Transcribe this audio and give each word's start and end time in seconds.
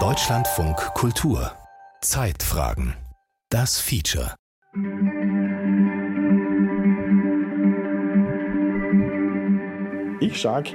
Deutschlandfunk 0.00 0.76
Kultur. 0.94 1.52
Zeitfragen. 2.00 2.96
Das 3.48 3.78
Feature. 3.78 4.34
Ich 10.18 10.42
sag, 10.42 10.74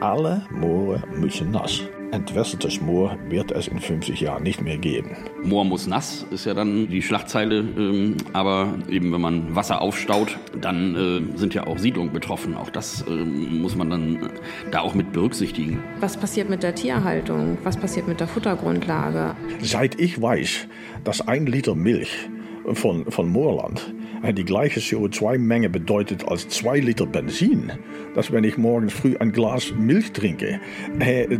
alle 0.00 0.46
Moore 0.50 1.02
müssen 1.12 1.50
nass. 1.50 1.82
Entwässertes 2.12 2.80
Moor 2.80 3.18
wird 3.28 3.50
es 3.50 3.68
in 3.68 3.80
50 3.80 4.20
Jahren 4.20 4.42
nicht 4.42 4.62
mehr 4.62 4.78
geben. 4.78 5.16
Moor 5.42 5.64
muss 5.64 5.86
nass, 5.86 6.24
ist 6.30 6.46
ja 6.46 6.54
dann 6.54 6.88
die 6.88 7.02
Schlagzeile. 7.02 7.58
Ähm, 7.58 8.16
aber 8.32 8.74
eben, 8.88 9.12
wenn 9.12 9.20
man 9.20 9.54
Wasser 9.56 9.80
aufstaut, 9.80 10.38
dann 10.60 10.94
äh, 11.34 11.38
sind 11.38 11.54
ja 11.54 11.66
auch 11.66 11.78
Siedlungen 11.78 12.12
betroffen. 12.12 12.54
Auch 12.56 12.70
das 12.70 13.02
äh, 13.02 13.10
muss 13.10 13.76
man 13.76 13.90
dann 13.90 14.16
äh, 14.16 14.28
da 14.70 14.80
auch 14.80 14.94
mit 14.94 15.12
berücksichtigen. 15.12 15.82
Was 16.00 16.16
passiert 16.16 16.48
mit 16.48 16.62
der 16.62 16.74
Tierhaltung? 16.74 17.58
Was 17.64 17.76
passiert 17.76 18.06
mit 18.06 18.20
der 18.20 18.28
Futtergrundlage? 18.28 19.34
Seit 19.60 20.00
ich 20.00 20.20
weiß, 20.20 20.68
dass 21.04 21.26
ein 21.26 21.46
Liter 21.46 21.74
Milch 21.74 22.28
von, 22.74 23.10
von 23.10 23.28
Moorland 23.28 23.94
die 24.32 24.44
gleiche 24.44 24.80
CO2-Menge 24.80 25.68
bedeutet 25.68 26.26
als 26.28 26.48
zwei 26.48 26.78
Liter 26.78 27.06
Benzin, 27.06 27.72
dass 28.14 28.32
wenn 28.32 28.44
ich 28.44 28.56
morgens 28.58 28.92
früh 28.92 29.16
ein 29.18 29.32
Glas 29.32 29.72
Milch 29.76 30.12
trinke, 30.12 30.60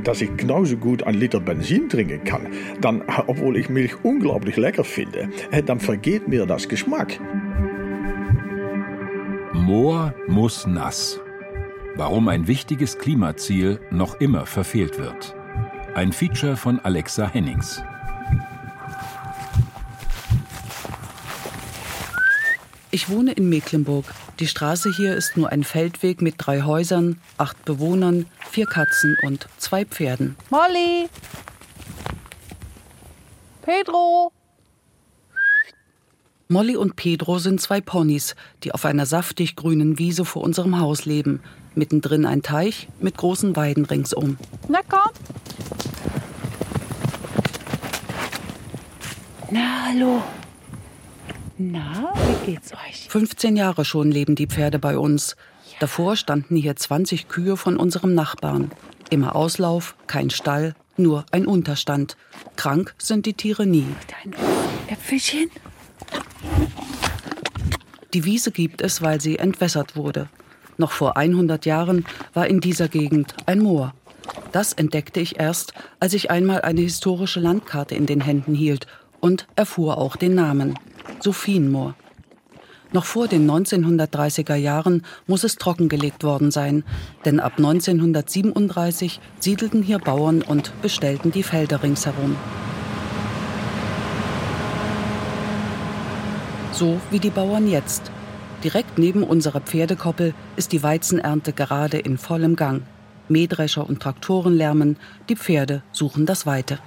dass 0.04 0.20
ich 0.20 0.36
genauso 0.36 0.76
gut 0.76 1.02
ein 1.02 1.14
Liter 1.14 1.40
Benzin 1.40 1.88
trinken 1.88 2.24
kann, 2.24 2.48
dann, 2.80 3.02
obwohl 3.26 3.56
ich 3.56 3.68
Milch 3.68 3.92
unglaublich 4.02 4.56
lecker 4.56 4.84
finde, 4.84 5.28
dann 5.64 5.80
vergeht 5.80 6.28
mir 6.28 6.46
das 6.46 6.68
Geschmack. 6.68 7.18
Moor 9.52 10.14
muss 10.28 10.66
nass. 10.66 11.20
Warum 11.96 12.28
ein 12.28 12.46
wichtiges 12.46 12.98
Klimaziel 12.98 13.80
noch 13.90 14.20
immer 14.20 14.44
verfehlt 14.46 14.98
wird. 14.98 15.34
Ein 15.94 16.12
Feature 16.12 16.56
von 16.56 16.78
Alexa 16.80 17.26
Hennings. 17.26 17.82
Ich 22.96 23.10
wohne 23.10 23.32
in 23.32 23.50
Mecklenburg. 23.50 24.06
Die 24.40 24.46
Straße 24.46 24.90
hier 24.96 25.14
ist 25.16 25.36
nur 25.36 25.52
ein 25.52 25.64
Feldweg 25.64 26.22
mit 26.22 26.36
drei 26.38 26.62
Häusern, 26.62 27.20
acht 27.36 27.62
Bewohnern, 27.66 28.24
vier 28.50 28.64
Katzen 28.64 29.18
und 29.22 29.48
zwei 29.58 29.84
Pferden. 29.84 30.34
Molly! 30.48 31.10
Pedro! 33.60 34.32
Molly 36.48 36.74
und 36.76 36.96
Pedro 36.96 37.38
sind 37.38 37.60
zwei 37.60 37.82
Ponys, 37.82 38.34
die 38.64 38.72
auf 38.72 38.86
einer 38.86 39.04
saftig 39.04 39.56
grünen 39.56 39.98
Wiese 39.98 40.24
vor 40.24 40.42
unserem 40.42 40.80
Haus 40.80 41.04
leben. 41.04 41.42
Mittendrin 41.74 42.24
ein 42.24 42.40
Teich 42.40 42.88
mit 42.98 43.18
großen 43.18 43.56
Weiden 43.56 43.84
ringsum. 43.84 44.38
Na 44.68 44.78
komm! 44.88 45.10
Na, 49.50 49.84
hallo. 49.84 50.22
Na, 51.58 52.12
wie 52.14 52.52
geht's 52.52 52.72
euch? 52.72 53.08
15 53.08 53.56
Jahre 53.56 53.86
schon 53.86 54.10
leben 54.10 54.34
die 54.34 54.46
Pferde 54.46 54.78
bei 54.78 54.98
uns. 54.98 55.36
Davor 55.80 56.16
standen 56.16 56.54
hier 56.54 56.76
20 56.76 57.28
Kühe 57.28 57.56
von 57.56 57.78
unserem 57.78 58.14
Nachbarn. 58.14 58.70
Immer 59.08 59.34
Auslauf, 59.34 59.94
kein 60.06 60.28
Stall, 60.28 60.74
nur 60.98 61.24
ein 61.30 61.46
Unterstand. 61.46 62.18
Krank 62.56 62.94
sind 62.98 63.24
die 63.24 63.32
Tiere 63.32 63.66
nie. 63.66 63.86
Dein 64.22 64.34
Äpfelchen? 64.88 65.50
Die 68.12 68.24
Wiese 68.24 68.50
gibt 68.50 68.82
es, 68.82 69.00
weil 69.00 69.20
sie 69.22 69.38
entwässert 69.38 69.96
wurde. 69.96 70.28
Noch 70.76 70.92
vor 70.92 71.16
100 71.16 71.64
Jahren 71.64 72.04
war 72.34 72.46
in 72.46 72.60
dieser 72.60 72.88
Gegend 72.88 73.34
ein 73.46 73.60
Moor. 73.60 73.94
Das 74.52 74.74
entdeckte 74.74 75.20
ich 75.20 75.40
erst, 75.40 75.72
als 76.00 76.12
ich 76.12 76.30
einmal 76.30 76.60
eine 76.62 76.82
historische 76.82 77.40
Landkarte 77.40 77.94
in 77.94 78.04
den 78.04 78.20
Händen 78.20 78.54
hielt 78.54 78.86
und 79.20 79.46
erfuhr 79.56 79.96
auch 79.96 80.16
den 80.16 80.34
Namen. 80.34 80.78
Sophienmoor. 81.20 81.94
Noch 82.92 83.04
vor 83.04 83.26
den 83.28 83.50
1930er 83.50 84.54
Jahren 84.54 85.02
muss 85.26 85.44
es 85.44 85.56
trockengelegt 85.56 86.22
worden 86.22 86.50
sein, 86.50 86.84
denn 87.24 87.40
ab 87.40 87.54
1937 87.56 89.20
siedelten 89.40 89.82
hier 89.82 89.98
Bauern 89.98 90.42
und 90.42 90.72
bestellten 90.82 91.32
die 91.32 91.42
Felder 91.42 91.82
ringsherum. 91.82 92.36
So 96.72 97.00
wie 97.10 97.18
die 97.18 97.30
Bauern 97.30 97.68
jetzt. 97.68 98.10
Direkt 98.62 98.98
neben 98.98 99.22
unserer 99.22 99.60
Pferdekoppel 99.60 100.34
ist 100.56 100.72
die 100.72 100.82
Weizenernte 100.82 101.52
gerade 101.52 101.98
in 101.98 102.18
vollem 102.18 102.54
Gang. 102.56 102.82
Mähdrescher 103.28 103.88
und 103.88 104.00
Traktoren 104.00 104.54
lärmen, 104.54 104.96
die 105.28 105.36
Pferde 105.36 105.82
suchen 105.92 106.26
das 106.26 106.46
Weite. 106.46 106.78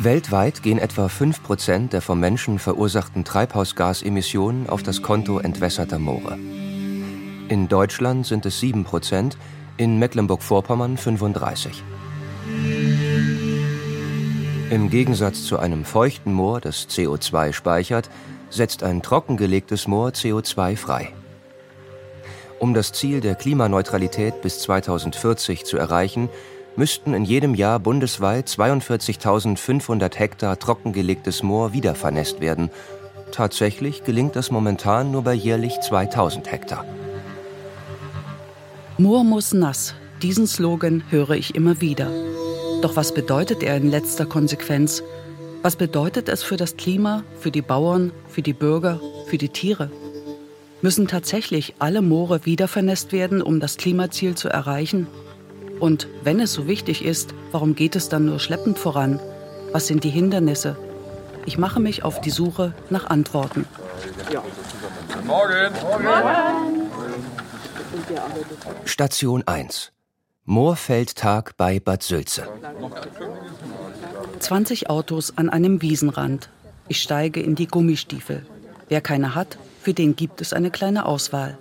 Weltweit 0.00 0.62
gehen 0.62 0.78
etwa 0.78 1.08
5 1.08 1.42
Prozent 1.42 1.92
der 1.92 2.00
vom 2.00 2.20
Menschen 2.20 2.60
verursachten 2.60 3.24
Treibhausgasemissionen 3.24 4.68
auf 4.68 4.84
das 4.84 5.02
Konto 5.02 5.40
entwässerter 5.40 5.98
Moore. 5.98 6.38
In 7.48 7.66
Deutschland 7.68 8.24
sind 8.24 8.46
es 8.46 8.60
7 8.60 8.84
Prozent, 8.84 9.36
in 9.76 9.98
Mecklenburg-Vorpommern 9.98 10.96
35. 10.98 11.82
Im 14.70 14.88
Gegensatz 14.88 15.42
zu 15.44 15.58
einem 15.58 15.84
feuchten 15.84 16.32
Moor, 16.32 16.60
das 16.60 16.88
CO2 16.88 17.52
speichert, 17.52 18.08
setzt 18.50 18.84
ein 18.84 19.02
trockengelegtes 19.02 19.88
Moor 19.88 20.10
CO2 20.10 20.76
frei. 20.76 21.12
Um 22.60 22.72
das 22.72 22.92
Ziel 22.92 23.20
der 23.20 23.34
Klimaneutralität 23.34 24.42
bis 24.42 24.60
2040 24.60 25.64
zu 25.64 25.76
erreichen, 25.76 26.28
müssten 26.78 27.12
in 27.12 27.24
jedem 27.24 27.56
Jahr 27.56 27.80
bundesweit 27.80 28.46
42.500 28.46 30.16
Hektar 30.16 30.58
trockengelegtes 30.60 31.42
Moor 31.42 31.72
wiedervernässt 31.72 32.40
werden. 32.40 32.70
Tatsächlich 33.32 34.04
gelingt 34.04 34.36
das 34.36 34.52
momentan 34.52 35.10
nur 35.10 35.22
bei 35.22 35.34
jährlich 35.34 35.80
2000 35.80 36.50
Hektar. 36.50 36.84
Moor 38.96 39.24
muss 39.24 39.52
nass. 39.52 39.94
Diesen 40.22 40.46
Slogan 40.46 41.02
höre 41.10 41.30
ich 41.30 41.56
immer 41.56 41.80
wieder. 41.80 42.10
Doch 42.80 42.94
was 42.94 43.12
bedeutet 43.12 43.64
er 43.64 43.76
in 43.76 43.90
letzter 43.90 44.24
Konsequenz? 44.24 45.02
Was 45.62 45.74
bedeutet 45.74 46.28
es 46.28 46.44
für 46.44 46.56
das 46.56 46.76
Klima, 46.76 47.24
für 47.40 47.50
die 47.50 47.62
Bauern, 47.62 48.12
für 48.28 48.42
die 48.42 48.52
Bürger, 48.52 49.00
für 49.26 49.36
die 49.36 49.48
Tiere? 49.48 49.90
Müssen 50.80 51.08
tatsächlich 51.08 51.74
alle 51.80 52.02
Moore 52.02 52.46
wiedervernässt 52.46 53.10
werden, 53.10 53.42
um 53.42 53.58
das 53.58 53.78
Klimaziel 53.78 54.36
zu 54.36 54.48
erreichen? 54.48 55.08
Und 55.80 56.08
wenn 56.24 56.40
es 56.40 56.52
so 56.52 56.66
wichtig 56.66 57.04
ist, 57.04 57.34
warum 57.52 57.74
geht 57.74 57.96
es 57.96 58.08
dann 58.08 58.24
nur 58.26 58.40
schleppend 58.40 58.78
voran? 58.78 59.20
Was 59.72 59.86
sind 59.86 60.04
die 60.04 60.10
Hindernisse? 60.10 60.76
Ich 61.46 61.58
mache 61.58 61.80
mich 61.80 62.04
auf 62.04 62.20
die 62.20 62.30
Suche 62.30 62.74
nach 62.90 63.08
Antworten. 63.08 63.66
Ja. 64.32 64.42
Morgen. 65.24 65.72
Morgen. 66.02 66.88
Station 68.84 69.42
1. 69.46 69.92
Moorfeldtag 70.44 71.56
bei 71.56 71.78
Bad 71.78 72.02
Sülze. 72.02 72.48
20 74.38 74.88
Autos 74.88 75.36
an 75.36 75.50
einem 75.50 75.82
Wiesenrand. 75.82 76.48
Ich 76.88 77.02
steige 77.02 77.40
in 77.40 77.54
die 77.54 77.66
Gummistiefel. 77.66 78.46
Wer 78.88 79.00
keine 79.00 79.34
hat, 79.34 79.58
für 79.82 79.92
den 79.92 80.16
gibt 80.16 80.40
es 80.40 80.52
eine 80.52 80.70
kleine 80.70 81.04
Auswahl. 81.04 81.58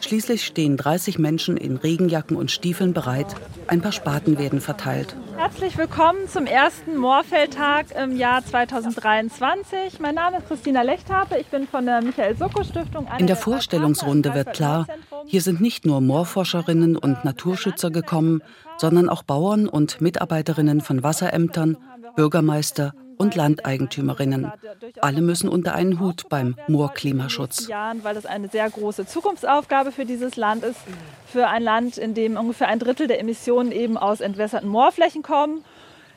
Schließlich 0.00 0.44
stehen 0.44 0.76
30 0.76 1.18
Menschen 1.18 1.56
in 1.56 1.76
Regenjacken 1.76 2.36
und 2.36 2.50
Stiefeln 2.50 2.92
bereit. 2.92 3.34
Ein 3.66 3.80
paar 3.80 3.92
Spaten 3.92 4.38
werden 4.38 4.60
verteilt. 4.60 5.16
Herzlich 5.36 5.76
willkommen 5.76 6.28
zum 6.28 6.46
ersten 6.46 6.96
Moorfeldtag 6.96 7.86
im 8.00 8.16
Jahr 8.16 8.44
2023. 8.44 10.00
Mein 10.00 10.14
Name 10.14 10.38
ist 10.38 10.48
Christina 10.48 10.82
Lechthape. 10.82 11.38
Ich 11.38 11.46
bin 11.46 11.66
von 11.66 11.86
der 11.86 12.02
Michael 12.02 12.36
Soko 12.36 12.62
Stiftung. 12.62 13.06
In 13.18 13.26
der 13.26 13.36
Vorstellungsrunde 13.36 14.34
wird 14.34 14.52
klar, 14.52 14.86
hier 15.26 15.40
sind 15.40 15.60
nicht 15.60 15.86
nur 15.86 16.00
Moorforscherinnen 16.00 16.96
und 16.96 17.24
Naturschützer 17.24 17.90
gekommen, 17.90 18.42
sondern 18.78 19.08
auch 19.08 19.22
Bauern 19.22 19.68
und 19.68 20.00
Mitarbeiterinnen 20.00 20.80
von 20.80 21.02
Wasserämtern, 21.02 21.76
Bürgermeister 22.16 22.92
und 23.16 23.34
Landeigentümerinnen. 23.34 24.52
Alle 25.00 25.20
müssen 25.20 25.48
unter 25.48 25.74
einen 25.74 26.00
Hut 26.00 26.28
beim 26.28 26.56
Moorklimaschutz. 26.68 27.68
Weil 28.02 28.14
das 28.14 28.26
eine 28.26 28.48
sehr 28.48 28.68
große 28.68 29.06
Zukunftsaufgabe 29.06 29.92
für 29.92 30.04
dieses 30.04 30.36
Land 30.36 30.64
ist. 30.64 30.78
Für 31.26 31.48
ein 31.48 31.62
Land, 31.62 31.98
in 31.98 32.14
dem 32.14 32.36
ungefähr 32.36 32.68
ein 32.68 32.78
Drittel 32.78 33.06
der 33.06 33.20
Emissionen 33.20 33.72
eben 33.72 33.96
aus 33.96 34.20
entwässerten 34.20 34.68
Moorflächen 34.68 35.22
kommen. 35.22 35.64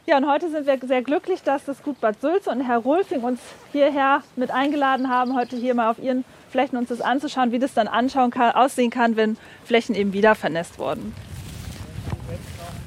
Ja, 0.05 0.17
und 0.17 0.27
heute 0.27 0.49
sind 0.49 0.65
wir 0.65 0.79
sehr 0.87 1.03
glücklich, 1.03 1.43
dass 1.43 1.65
das 1.65 1.83
Gut 1.83 2.01
Bad 2.01 2.19
Sülze 2.19 2.49
und 2.49 2.61
Herr 2.61 2.79
Rolfing 2.79 3.21
uns 3.21 3.39
hierher 3.71 4.23
mit 4.35 4.49
eingeladen 4.49 5.09
haben, 5.09 5.35
heute 5.35 5.55
hier 5.55 5.75
mal 5.75 5.91
auf 5.91 5.99
ihren 5.99 6.25
Flächen 6.49 6.77
uns 6.77 6.89
das 6.89 6.99
anzuschauen, 6.99 7.51
wie 7.51 7.59
das 7.59 7.75
dann 7.75 7.87
anschauen 7.87 8.31
kann, 8.31 8.53
aussehen 8.53 8.89
kann, 8.89 9.17
wenn 9.17 9.37
Flächen 9.65 9.93
eben 9.93 10.11
wieder 10.11 10.33
vernässt 10.33 10.79
wurden. 10.79 11.13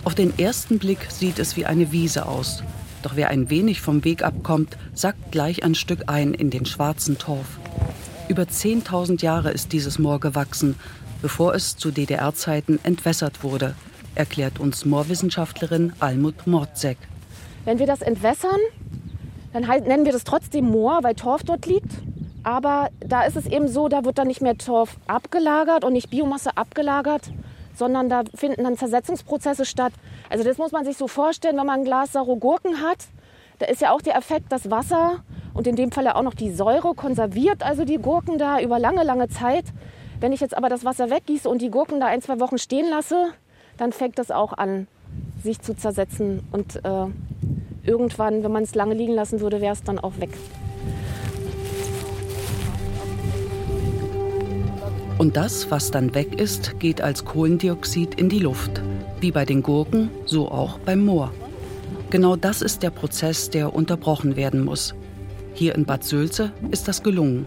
Auf 0.05 0.17
den 0.17 0.37
ersten 0.37 0.81
Blick 0.81 1.11
sieht 1.11 1.39
es 1.39 1.57
wie 1.57 1.65
eine 1.65 1.93
Wiese 1.93 2.27
aus. 2.27 2.65
Doch 3.03 3.17
wer 3.17 3.29
ein 3.29 3.51
wenig 3.51 3.81
vom 3.81 4.05
Weg 4.05 4.23
abkommt, 4.23 4.77
sackt 4.95 5.33
gleich 5.33 5.65
ein 5.65 5.75
Stück 5.75 6.05
ein 6.07 6.35
in 6.35 6.51
den 6.51 6.67
schwarzen 6.67 7.19
Torf. 7.19 7.59
Über 8.29 8.45
10.000 8.45 9.23
Jahre 9.23 9.51
ist 9.51 9.73
dieses 9.73 9.99
Moor 9.99 10.21
gewachsen 10.21 10.77
bevor 11.23 11.55
es 11.55 11.77
zu 11.77 11.91
DDR-Zeiten 11.91 12.81
entwässert 12.83 13.43
wurde, 13.43 13.75
erklärt 14.15 14.59
uns 14.59 14.85
Moorwissenschaftlerin 14.85 15.95
Almut 16.01 16.47
Mordzek. 16.47 16.99
Wenn 17.65 17.79
wir 17.79 17.87
das 17.87 18.03
entwässern, 18.03 18.59
dann 19.53 19.63
nennen 19.63 20.05
wir 20.05 20.13
das 20.13 20.25
trotzdem 20.25 20.67
Moor, 20.67 20.99
weil 21.03 21.15
Torf 21.15 21.45
dort 21.45 21.65
liegt. 21.67 21.93
Aber 22.43 22.91
da 22.99 23.23
ist 23.23 23.37
es 23.37 23.47
eben 23.47 23.69
so, 23.69 23.89
da 23.89 24.05
wird 24.05 24.19
dann 24.19 24.27
nicht 24.27 24.43
mehr 24.43 24.59
Torf 24.59 24.97
abgelagert 25.07 25.85
und 25.85 25.93
nicht 25.93 26.11
Biomasse 26.11 26.57
abgelagert, 26.57 27.31
sondern 27.75 28.09
da 28.09 28.23
finden 28.35 28.65
dann 28.65 28.77
Zersetzungsprozesse 28.77 29.65
statt. 29.65 29.93
Also 30.29 30.45
das 30.45 30.59
muss 30.59 30.73
man 30.73 30.85
sich 30.85 30.97
so 30.97 31.09
vorstellen, 31.09 31.57
wenn 31.57 31.67
man 31.67 31.81
ein 31.81 31.85
Glas 31.85 32.13
saure 32.13 32.37
Gurken 32.37 32.81
hat. 32.81 32.99
Da 33.59 33.67
ist 33.67 33.81
ja 33.81 33.93
auch 33.93 34.03
der 34.03 34.17
Effekt, 34.17 34.51
dass 34.51 34.71
Wasser 34.71 35.23
und 35.55 35.67
in 35.67 35.77
dem 35.77 35.93
Fall 35.93 36.09
auch 36.09 36.23
noch 36.23 36.35
die 36.35 36.53
Säure 36.53 36.95
konserviert, 36.95 37.63
also 37.63 37.85
die 37.85 37.99
Gurken 37.99 38.39
da 38.39 38.61
über 38.61 38.79
lange, 38.79 39.05
lange 39.05 39.29
Zeit. 39.29 39.65
Wenn 40.21 40.33
ich 40.33 40.41
jetzt 40.41 40.57
aber 40.57 40.69
das 40.69 40.85
Wasser 40.85 41.11
weggieße 41.11 41.49
und 41.49 41.63
die 41.63 41.71
Gurken 41.71 42.01
da 42.01 42.07
ein, 42.07 42.23
zwei 42.23 42.41
Wochen 42.41 42.59
stehen 42.59 42.89
lasse, 42.89 43.33
dann 43.77 43.93
fängt 43.93 44.19
das 44.19 44.31
auch 44.31 44.53
an, 44.53 44.87
sich 45.43 45.61
zu 45.61 45.75
zersetzen. 45.75 46.47
Und 46.53 46.77
äh, 46.85 47.07
irgendwann, 47.85 48.43
wenn 48.45 48.53
man 48.53 48.63
es 48.63 48.75
lange 48.75 48.95
liegen 48.95 49.15
lassen 49.15 49.41
würde, 49.41 49.61
wäre 49.61 49.73
es 49.73 49.83
dann 49.83 49.99
auch 49.99 50.19
weg. 50.19 50.31
Und 55.23 55.37
das, 55.37 55.71
was 55.71 55.93
dann 55.93 56.17
weg 56.17 56.41
ist, 56.41 56.81
geht 56.81 57.01
als 57.01 57.25
Kohlendioxid 57.25 58.17
in 58.17 58.29
die 58.29 58.41
Luft. 58.41 58.83
Wie 59.21 59.31
bei 59.31 59.45
den 59.45 59.63
Gurken, 59.63 60.11
so 60.27 60.51
auch 60.51 60.81
beim 60.81 61.05
Moor. 61.05 61.33
Genau 62.11 62.35
das 62.35 62.61
ist 62.61 62.83
der 62.83 62.91
Prozess, 62.91 63.49
der 63.49 63.73
unterbrochen 63.73 64.35
werden 64.35 64.65
muss. 64.65 64.97
Hier 65.55 65.77
in 65.77 65.85
Bad 65.85 66.03
Sülze 66.03 66.51
ist 66.73 66.89
das 66.89 67.05
gelungen. 67.05 67.47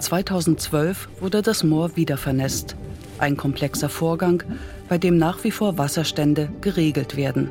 2012 0.00 1.08
wurde 1.20 1.40
das 1.40 1.64
Moor 1.64 1.96
wieder 1.96 2.18
vernässt. 2.18 2.76
Ein 3.16 3.38
komplexer 3.38 3.88
Vorgang, 3.88 4.42
bei 4.90 4.98
dem 4.98 5.16
nach 5.16 5.42
wie 5.44 5.50
vor 5.50 5.78
Wasserstände 5.78 6.50
geregelt 6.60 7.16
werden. 7.16 7.48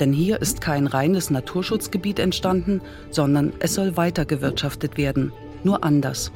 Denn 0.00 0.14
hier 0.14 0.40
ist 0.40 0.62
kein 0.62 0.86
reines 0.86 1.28
Naturschutzgebiet 1.28 2.18
entstanden, 2.18 2.80
sondern 3.10 3.52
es 3.58 3.74
soll 3.74 3.98
weitergewirtschaftet 3.98 4.96
werden, 4.96 5.30
nur 5.62 5.84
anders. 5.84 6.32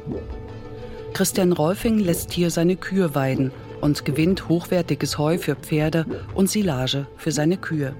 Christian 1.13 1.53
Rolfing 1.53 1.99
lässt 1.99 2.33
hier 2.33 2.51
seine 2.51 2.77
Kühe 2.77 3.15
weiden 3.15 3.51
und 3.81 4.05
gewinnt 4.05 4.49
hochwertiges 4.49 5.19
Heu 5.19 5.39
für 5.39 5.57
Pferde 5.57 6.07
und 6.35 6.51
Silage 6.51 7.07
für 7.17 7.33
seine 7.33 7.57
Kühe. 7.57 7.95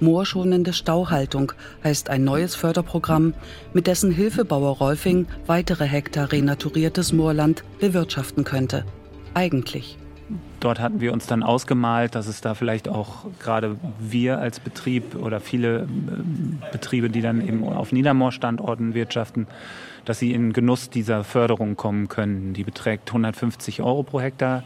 Moorschonende 0.00 0.72
Stauhaltung 0.72 1.52
heißt 1.82 2.08
ein 2.08 2.24
neues 2.24 2.54
Förderprogramm, 2.54 3.34
mit 3.72 3.86
dessen 3.86 4.12
Hilfe 4.12 4.44
Bauer 4.44 4.76
Rolfing 4.78 5.26
weitere 5.46 5.86
Hektar 5.86 6.30
renaturiertes 6.30 7.12
Moorland 7.12 7.64
bewirtschaften 7.80 8.44
könnte. 8.44 8.84
Eigentlich. 9.34 9.98
Dort 10.60 10.80
hatten 10.80 11.00
wir 11.00 11.12
uns 11.12 11.26
dann 11.26 11.42
ausgemalt, 11.42 12.14
dass 12.14 12.26
es 12.26 12.40
da 12.40 12.54
vielleicht 12.54 12.88
auch 12.88 13.26
gerade 13.40 13.76
wir 13.98 14.38
als 14.38 14.60
Betrieb 14.60 15.14
oder 15.14 15.40
viele 15.40 15.80
ähm, 15.80 16.58
Betriebe, 16.72 17.08
die 17.10 17.22
dann 17.22 17.46
eben 17.46 17.64
auf 17.64 17.92
Niedermoorstandorten 17.92 18.94
wirtschaften, 18.94 19.46
dass 20.04 20.18
sie 20.18 20.32
in 20.32 20.52
Genuss 20.52 20.90
dieser 20.90 21.24
Förderung 21.24 21.76
kommen 21.76 22.08
können. 22.08 22.54
Die 22.54 22.64
beträgt 22.64 23.08
150 23.08 23.82
Euro 23.82 24.02
pro 24.02 24.20
Hektar. 24.20 24.64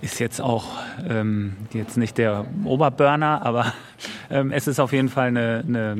Ist 0.00 0.20
jetzt 0.20 0.40
auch 0.40 0.66
ähm, 1.08 1.56
jetzt 1.72 1.96
nicht 1.96 2.18
der 2.18 2.44
Oberburner, 2.64 3.44
aber 3.44 3.72
ähm, 4.30 4.52
es 4.52 4.66
ist 4.66 4.80
auf 4.80 4.92
jeden 4.92 5.08
Fall 5.08 5.28
eine, 5.28 5.64
eine, 5.66 5.96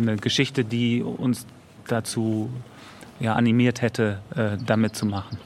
eine 0.00 0.16
Geschichte, 0.16 0.64
die 0.64 1.02
uns 1.02 1.46
dazu 1.86 2.50
ja, 3.20 3.34
animiert 3.34 3.82
hätte, 3.82 4.18
äh, 4.34 4.56
damit 4.64 4.96
zu 4.96 5.06
machen. 5.06 5.38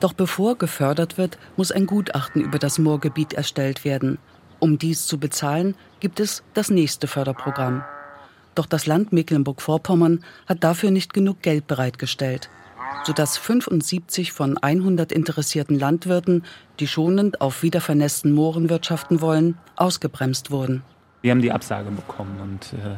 Doch 0.00 0.12
bevor 0.12 0.56
gefördert 0.56 1.16
wird, 1.16 1.38
muss 1.56 1.72
ein 1.72 1.86
Gutachten 1.86 2.42
über 2.42 2.58
das 2.58 2.78
Moorgebiet 2.78 3.32
erstellt 3.32 3.84
werden. 3.84 4.18
Um 4.58 4.78
dies 4.78 5.06
zu 5.06 5.18
bezahlen, 5.18 5.74
gibt 6.00 6.20
es 6.20 6.42
das 6.54 6.70
nächste 6.70 7.06
Förderprogramm. 7.06 7.84
Doch 8.54 8.66
das 8.66 8.86
Land 8.86 9.12
Mecklenburg-Vorpommern 9.12 10.24
hat 10.46 10.64
dafür 10.64 10.90
nicht 10.90 11.12
genug 11.12 11.42
Geld 11.42 11.66
bereitgestellt, 11.66 12.48
sodass 13.04 13.36
75 13.36 14.32
von 14.32 14.56
100 14.56 15.12
interessierten 15.12 15.78
Landwirten, 15.78 16.44
die 16.80 16.86
schonend 16.86 17.40
auf 17.40 17.62
wiedervernässten 17.62 18.32
Mooren 18.32 18.70
wirtschaften 18.70 19.20
wollen, 19.20 19.58
ausgebremst 19.76 20.50
wurden. 20.50 20.82
Wir 21.20 21.32
haben 21.32 21.42
die 21.42 21.52
Absage 21.52 21.90
bekommen 21.90 22.38
und 22.40 22.72
äh, 22.72 22.96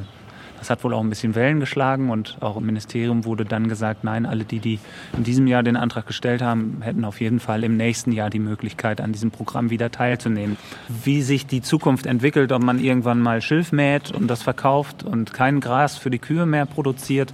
das 0.58 0.70
hat 0.70 0.84
wohl 0.84 0.94
auch 0.94 1.00
ein 1.00 1.08
bisschen 1.08 1.34
Wellen 1.34 1.60
geschlagen 1.60 2.10
und 2.10 2.36
auch 2.40 2.56
im 2.56 2.66
Ministerium 2.66 3.24
wurde 3.24 3.44
dann 3.44 3.68
gesagt, 3.68 4.04
nein, 4.04 4.26
alle 4.26 4.44
die, 4.44 4.58
die 4.58 4.78
in 5.16 5.24
diesem 5.24 5.46
Jahr 5.46 5.62
den 5.62 5.76
Antrag 5.76 6.06
gestellt 6.06 6.42
haben, 6.42 6.78
hätten 6.82 7.04
auf 7.04 7.20
jeden 7.20 7.40
Fall 7.40 7.64
im 7.64 7.76
nächsten 7.76 8.12
Jahr 8.12 8.30
die 8.30 8.38
Möglichkeit, 8.38 9.00
an 9.00 9.12
diesem 9.12 9.30
Programm 9.30 9.70
wieder 9.70 9.90
teilzunehmen. 9.90 10.56
Wie 10.88 11.22
sich 11.22 11.46
die 11.46 11.62
Zukunft 11.62 12.06
entwickelt, 12.06 12.52
ob 12.52 12.62
man 12.62 12.78
irgendwann 12.78 13.20
mal 13.20 13.40
Schilf 13.40 13.72
mäht 13.72 14.10
und 14.10 14.28
das 14.28 14.42
verkauft 14.42 15.02
und 15.02 15.32
kein 15.32 15.60
Gras 15.60 15.96
für 15.96 16.10
die 16.10 16.18
Kühe 16.18 16.46
mehr 16.46 16.66
produziert, 16.66 17.32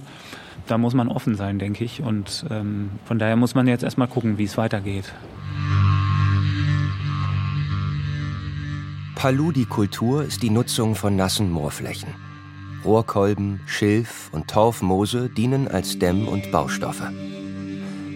da 0.67 0.77
muss 0.77 0.93
man 0.93 1.09
offen 1.09 1.35
sein, 1.35 1.59
denke 1.59 1.83
ich. 1.83 2.01
Und 2.01 2.45
ähm, 2.49 2.91
von 3.05 3.19
daher 3.19 3.35
muss 3.35 3.55
man 3.55 3.67
jetzt 3.67 3.83
erstmal 3.83 4.07
gucken, 4.07 4.37
wie 4.37 4.45
es 4.45 4.57
weitergeht. 4.57 5.13
Paludikultur 9.15 10.23
ist 10.23 10.43
die 10.43 10.49
Nutzung 10.49 10.93
von 10.95 11.15
nassen 11.15 11.51
Moorflächen. 11.51 12.24
Rohrkolben, 12.85 13.61
Schilf 13.65 14.29
und 14.31 14.47
Torfmoose 14.47 15.29
dienen 15.29 15.67
als 15.67 15.99
Dämm- 15.99 16.27
und 16.27 16.51
Baustoffe. 16.51 17.11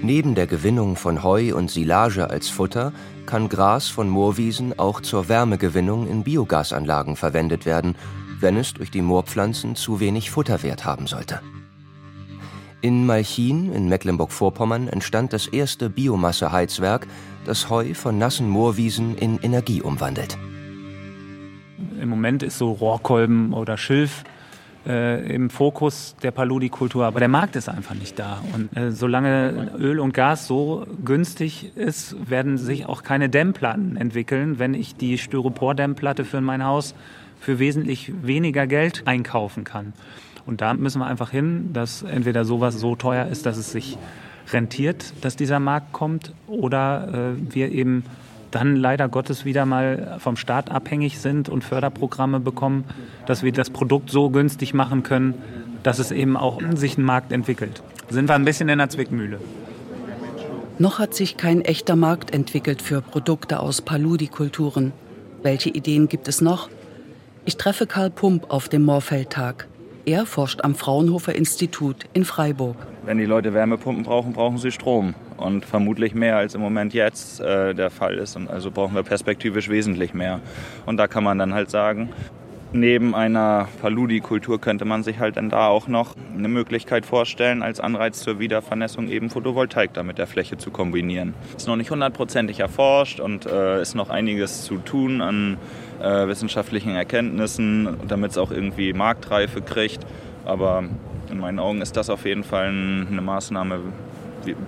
Neben 0.02 0.36
der 0.36 0.48
Gewinnung 0.48 0.96
von 0.96 1.24
Heu 1.24 1.54
und 1.56 1.70
Silage 1.70 2.30
als 2.30 2.48
Futter 2.50 2.94
kann 3.26 3.50
Gras 3.50 3.90
von 3.90 4.08
Moorwiesen 4.10 4.80
auch 4.80 5.02
zur 5.02 5.28
Wärmegewinnung 5.28 6.08
in 6.08 6.24
Biogasanlagen 6.24 7.16
verwendet 7.16 7.66
werden, 7.66 7.96
wenn 8.40 8.56
es 8.56 8.74
durch 8.74 8.92
die 8.92 9.02
Moorpflanzen 9.02 9.76
zu 9.76 10.00
wenig 10.00 10.32
Futterwert 10.32 10.86
haben 10.86 11.06
sollte. 11.06 11.42
In 12.82 13.06
Malchin 13.06 13.74
in 13.74 13.90
Mecklenburg-Vorpommern 13.90 14.88
entstand 14.88 15.34
das 15.34 15.48
erste 15.48 15.90
Biomasseheizwerk, 15.90 17.08
das 17.44 17.70
Heu 17.70 17.94
von 17.94 18.18
nassen 18.18 18.50
Moorwiesen 18.50 19.18
in 19.18 19.38
Energie 19.40 19.82
umwandelt. 19.82 20.38
Im 22.00 22.08
Moment 22.08 22.42
ist 22.42 22.58
so 22.58 22.72
Rohrkolben 22.72 23.54
oder 23.54 23.78
Schilf 23.78 24.24
äh, 24.88 25.34
im 25.34 25.50
Fokus 25.50 26.16
der 26.24 26.32
Paludi-Kultur, 26.32 27.06
aber 27.06 27.20
der 27.20 27.28
Markt 27.28 27.56
ist 27.56 27.70
einfach 27.70 27.96
nicht 27.96 28.18
da. 28.18 28.42
Und 28.54 28.76
äh, 28.76 28.92
solange 28.92 29.72
Öl 29.78 30.00
und 30.00 30.14
Gas 30.14 30.48
so 30.48 30.86
günstig 31.04 31.76
ist, 31.76 32.16
werden 32.30 32.58
sich 32.58 32.86
auch 32.86 33.04
keine 33.04 33.30
Dämmplatten 33.30 33.98
entwickeln, 33.98 34.60
wenn 34.60 34.74
ich 34.74 34.96
die 34.96 35.18
Styropor-Dämmplatte 35.18 36.26
für 36.26 36.42
mein 36.42 36.64
Haus 36.64 36.96
für 37.40 37.60
wesentlich 37.60 38.12
weniger 38.22 38.68
Geld 38.68 39.04
einkaufen 39.06 39.64
kann. 39.64 39.94
Und 40.46 40.62
da 40.62 40.74
müssen 40.74 41.00
wir 41.00 41.06
einfach 41.06 41.32
hin, 41.32 41.72
dass 41.74 42.02
entweder 42.02 42.44
sowas 42.44 42.80
so 42.80 42.96
teuer 42.96 43.28
ist, 43.28 43.46
dass 43.46 43.58
es 43.58 43.72
sich 43.72 43.98
rentiert, 44.52 45.14
dass 45.22 45.36
dieser 45.36 45.60
Markt 45.60 45.94
kommt, 45.94 46.34
oder 46.48 47.36
äh, 47.36 47.54
wir 47.54 47.72
eben 47.72 48.04
dann 48.52 48.76
leider 48.76 49.08
Gottes 49.10 49.46
wieder 49.46 49.66
mal 49.66 50.18
vom 50.20 50.36
Staat 50.36 50.72
abhängig 50.72 51.20
sind 51.20 51.50
und 51.50 51.64
Förderprogramme 51.64 52.40
bekommen, 52.40 52.84
dass 53.26 53.44
wir 53.44 53.52
das 53.52 53.70
Produkt 53.70 54.10
so 54.10 54.30
günstig 54.30 54.74
machen 54.74 55.04
können, 55.04 55.36
dass 55.84 56.00
es 56.00 56.12
eben 56.12 56.36
auch 56.36 56.62
sich 56.76 56.98
ein 56.98 57.04
Markt 57.04 57.32
entwickelt. 57.32 57.82
Sind 58.10 58.28
wir 58.28 58.36
ein 58.36 58.46
bisschen 58.46 58.70
in 58.70 58.80
der 58.80 58.90
Zwickmühle. 58.90 59.40
Noch 60.78 60.98
hat 60.98 61.14
sich 61.14 61.38
kein 61.38 61.62
echter 61.62 61.96
Markt 61.96 62.34
entwickelt 62.34 62.82
für 62.82 63.02
Produkte 63.02 63.60
aus 63.60 63.82
Paludi-Kulturen. 63.82 64.94
Welche 65.44 65.70
Ideen 65.70 66.08
gibt 66.08 66.28
es 66.28 66.42
noch? 66.42 66.70
Ich 67.46 67.58
treffe 67.58 67.86
Karl 67.86 68.10
Pump 68.10 68.50
auf 68.50 68.70
dem 68.70 68.84
Moorfeldtag. 68.84 69.68
Er 70.06 70.26
forscht 70.26 70.64
am 70.64 70.76
Fraunhofer 70.76 71.36
Institut 71.36 72.06
in 72.14 72.26
Freiburg. 72.26 72.78
Wenn 73.06 73.18
die 73.18 73.26
Leute 73.26 73.54
Wärmepumpen 73.54 74.04
brauchen, 74.04 74.34
brauchen 74.34 74.58
sie 74.58 74.72
Strom. 74.72 75.14
Und 75.40 75.66
vermutlich 75.66 76.14
mehr 76.14 76.36
als 76.36 76.54
im 76.54 76.62
Moment 76.62 76.94
jetzt 76.94 77.40
äh, 77.40 77.74
der 77.74 77.90
Fall 77.90 78.16
ist. 78.16 78.36
Und 78.36 78.50
also 78.50 78.72
brauchen 78.72 78.96
wir 78.96 79.04
perspektivisch 79.04 79.70
wesentlich 79.70 80.14
mehr. 80.14 80.42
Und 80.86 80.98
da 80.98 81.08
kann 81.08 81.24
man 81.24 81.38
dann 81.38 81.54
halt 81.54 81.70
sagen, 81.70 82.10
neben 82.74 83.16
einer 83.16 83.68
Paludi-Kultur 83.82 84.60
könnte 84.60 84.86
man 84.86 85.04
sich 85.04 85.20
halt 85.20 85.38
dann 85.38 85.50
da 85.50 85.68
auch 85.68 85.88
noch 85.88 86.16
eine 86.36 86.48
Möglichkeit 86.48 87.06
vorstellen, 87.06 87.64
als 87.64 87.80
Anreiz 87.80 88.20
zur 88.20 88.40
Wiedervernässung 88.40 89.08
eben 89.08 89.30
Photovoltaik 89.30 89.94
da 89.94 90.04
mit 90.04 90.18
der 90.18 90.28
Fläche 90.28 90.58
zu 90.58 90.72
kombinieren. 90.72 91.34
Ist 91.56 91.68
noch 91.68 91.78
nicht 91.78 91.90
hundertprozentig 91.90 92.60
erforscht 92.60 93.20
und 93.20 93.46
äh, 93.46 93.82
ist 93.82 93.96
noch 93.96 94.10
einiges 94.10 94.64
zu 94.64 94.78
tun 94.78 95.22
an 95.22 95.58
äh, 96.02 96.28
wissenschaftlichen 96.28 96.96
Erkenntnissen, 96.96 97.98
damit 98.08 98.32
es 98.32 98.38
auch 98.38 98.52
irgendwie 98.52 98.94
Marktreife 98.94 99.62
kriegt. 99.62 100.06
Aber 100.46 100.84
in 101.32 101.40
meinen 101.40 101.60
Augen 101.60 101.82
ist 101.82 101.96
das 101.98 102.10
auf 102.10 102.26
jeden 102.26 102.44
Fall 102.44 102.68
eine 102.68 103.22
Maßnahme, 103.22 103.80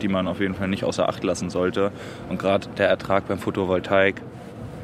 die 0.01 0.07
man 0.07 0.27
auf 0.27 0.39
jeden 0.39 0.55
Fall 0.55 0.67
nicht 0.67 0.83
außer 0.83 1.07
Acht 1.07 1.23
lassen 1.23 1.49
sollte. 1.49 1.91
Und 2.29 2.39
gerade 2.39 2.67
der 2.77 2.89
Ertrag 2.89 3.27
beim 3.27 3.39
Photovoltaik 3.39 4.21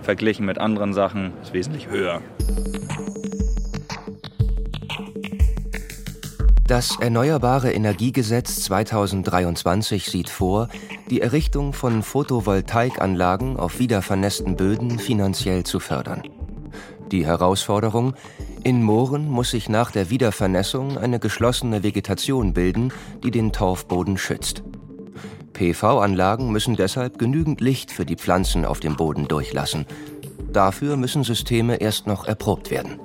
verglichen 0.03 0.45
mit 0.45 0.57
anderen 0.57 0.93
Sachen 0.93 1.33
ist 1.41 1.53
wesentlich 1.53 1.89
höher. 1.89 2.21
Das 6.67 6.99
Erneuerbare 6.99 7.71
Energiegesetz 7.71 8.63
2023 8.65 10.05
sieht 10.05 10.29
vor, 10.29 10.67
die 11.09 11.21
Errichtung 11.21 11.71
von 11.71 12.03
Photovoltaikanlagen 12.03 13.55
auf 13.55 13.79
wiedervernässten 13.79 14.57
Böden 14.57 14.99
finanziell 14.99 15.63
zu 15.63 15.79
fördern. 15.79 16.23
Die 17.11 17.25
Herausforderung, 17.25 18.15
in 18.65 18.83
Mooren 18.83 19.29
muss 19.29 19.51
sich 19.51 19.69
nach 19.69 19.91
der 19.91 20.09
Wiedervernässung 20.09 20.97
eine 20.97 21.19
geschlossene 21.19 21.83
Vegetation 21.83 22.51
bilden, 22.51 22.91
die 23.23 23.31
den 23.31 23.53
Torfboden 23.53 24.17
schützt. 24.17 24.61
PV-Anlagen 25.57 26.51
müssen 26.51 26.75
deshalb 26.75 27.17
genügend 27.17 27.61
Licht 27.61 27.91
für 27.91 28.05
die 28.05 28.15
Pflanzen 28.15 28.63
auf 28.63 28.79
dem 28.79 28.95
Boden 28.95 29.27
durchlassen. 29.27 29.85
Dafür 30.53 30.97
müssen 30.97 31.23
Systeme 31.23 31.77
erst 31.77 32.05
noch 32.05 32.27
erprobt 32.27 32.69
werden. 32.69 32.99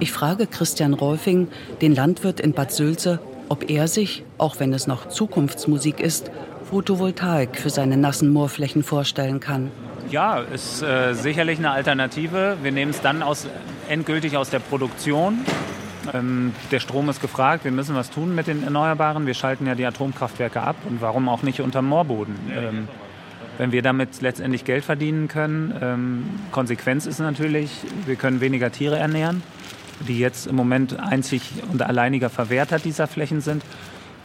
Ich 0.00 0.12
frage 0.12 0.46
Christian 0.46 0.94
Rolfing, 0.94 1.48
den 1.80 1.94
Landwirt 1.94 2.40
in 2.40 2.52
Bad 2.52 2.72
Sülze, 2.72 3.20
ob 3.48 3.70
er 3.70 3.86
sich, 3.86 4.24
auch 4.38 4.58
wenn 4.58 4.72
es 4.72 4.86
noch 4.86 5.08
Zukunftsmusik 5.08 6.00
ist, 6.00 6.30
Photovoltaik 6.70 7.56
für 7.56 7.70
seine 7.70 7.96
nassen 7.96 8.32
Moorflächen 8.32 8.82
vorstellen 8.82 9.40
kann. 9.40 9.70
Ja, 10.10 10.40
ist 10.40 10.82
äh, 10.82 11.14
sicherlich 11.14 11.58
eine 11.58 11.70
Alternative. 11.70 12.56
Wir 12.62 12.72
nehmen 12.72 12.90
es 12.90 13.00
dann 13.00 13.22
aus, 13.22 13.46
endgültig 13.88 14.36
aus 14.36 14.50
der 14.50 14.58
Produktion. 14.58 15.44
Ähm, 16.12 16.52
der 16.70 16.80
Strom 16.80 17.08
ist 17.08 17.20
gefragt, 17.20 17.64
wir 17.64 17.72
müssen 17.72 17.94
was 17.94 18.10
tun 18.10 18.34
mit 18.34 18.46
den 18.46 18.62
Erneuerbaren. 18.62 19.26
Wir 19.26 19.34
schalten 19.34 19.66
ja 19.66 19.74
die 19.74 19.84
Atomkraftwerke 19.84 20.62
ab 20.62 20.76
und 20.88 21.00
warum 21.00 21.28
auch 21.28 21.42
nicht 21.42 21.60
unter 21.60 21.82
Moorboden? 21.82 22.36
Ähm, 22.54 22.88
wenn 23.58 23.72
wir 23.72 23.82
damit 23.82 24.22
letztendlich 24.22 24.64
Geld 24.64 24.84
verdienen 24.84 25.28
können, 25.28 25.74
ähm, 25.82 26.24
Konsequenz 26.50 27.06
ist 27.06 27.18
natürlich, 27.18 27.70
wir 28.06 28.16
können 28.16 28.40
weniger 28.40 28.72
Tiere 28.72 28.98
ernähren 28.98 29.42
die 30.06 30.18
jetzt 30.18 30.46
im 30.46 30.56
Moment 30.56 30.98
einzig 30.98 31.42
und 31.70 31.82
alleiniger 31.82 32.30
Verwerter 32.30 32.78
dieser 32.78 33.06
Flächen 33.06 33.40
sind. 33.40 33.62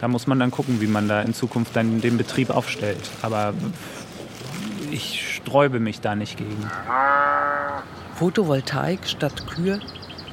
Da 0.00 0.08
muss 0.08 0.26
man 0.26 0.38
dann 0.38 0.50
gucken, 0.50 0.80
wie 0.80 0.86
man 0.86 1.08
da 1.08 1.22
in 1.22 1.34
Zukunft 1.34 1.74
dann 1.74 2.00
den 2.00 2.18
Betrieb 2.18 2.50
aufstellt. 2.50 3.10
Aber 3.22 3.54
ich 4.90 5.36
sträube 5.36 5.80
mich 5.80 6.00
da 6.00 6.14
nicht 6.14 6.36
gegen. 6.36 6.70
Photovoltaik 8.16 9.06
statt 9.06 9.46
Kühe? 9.46 9.80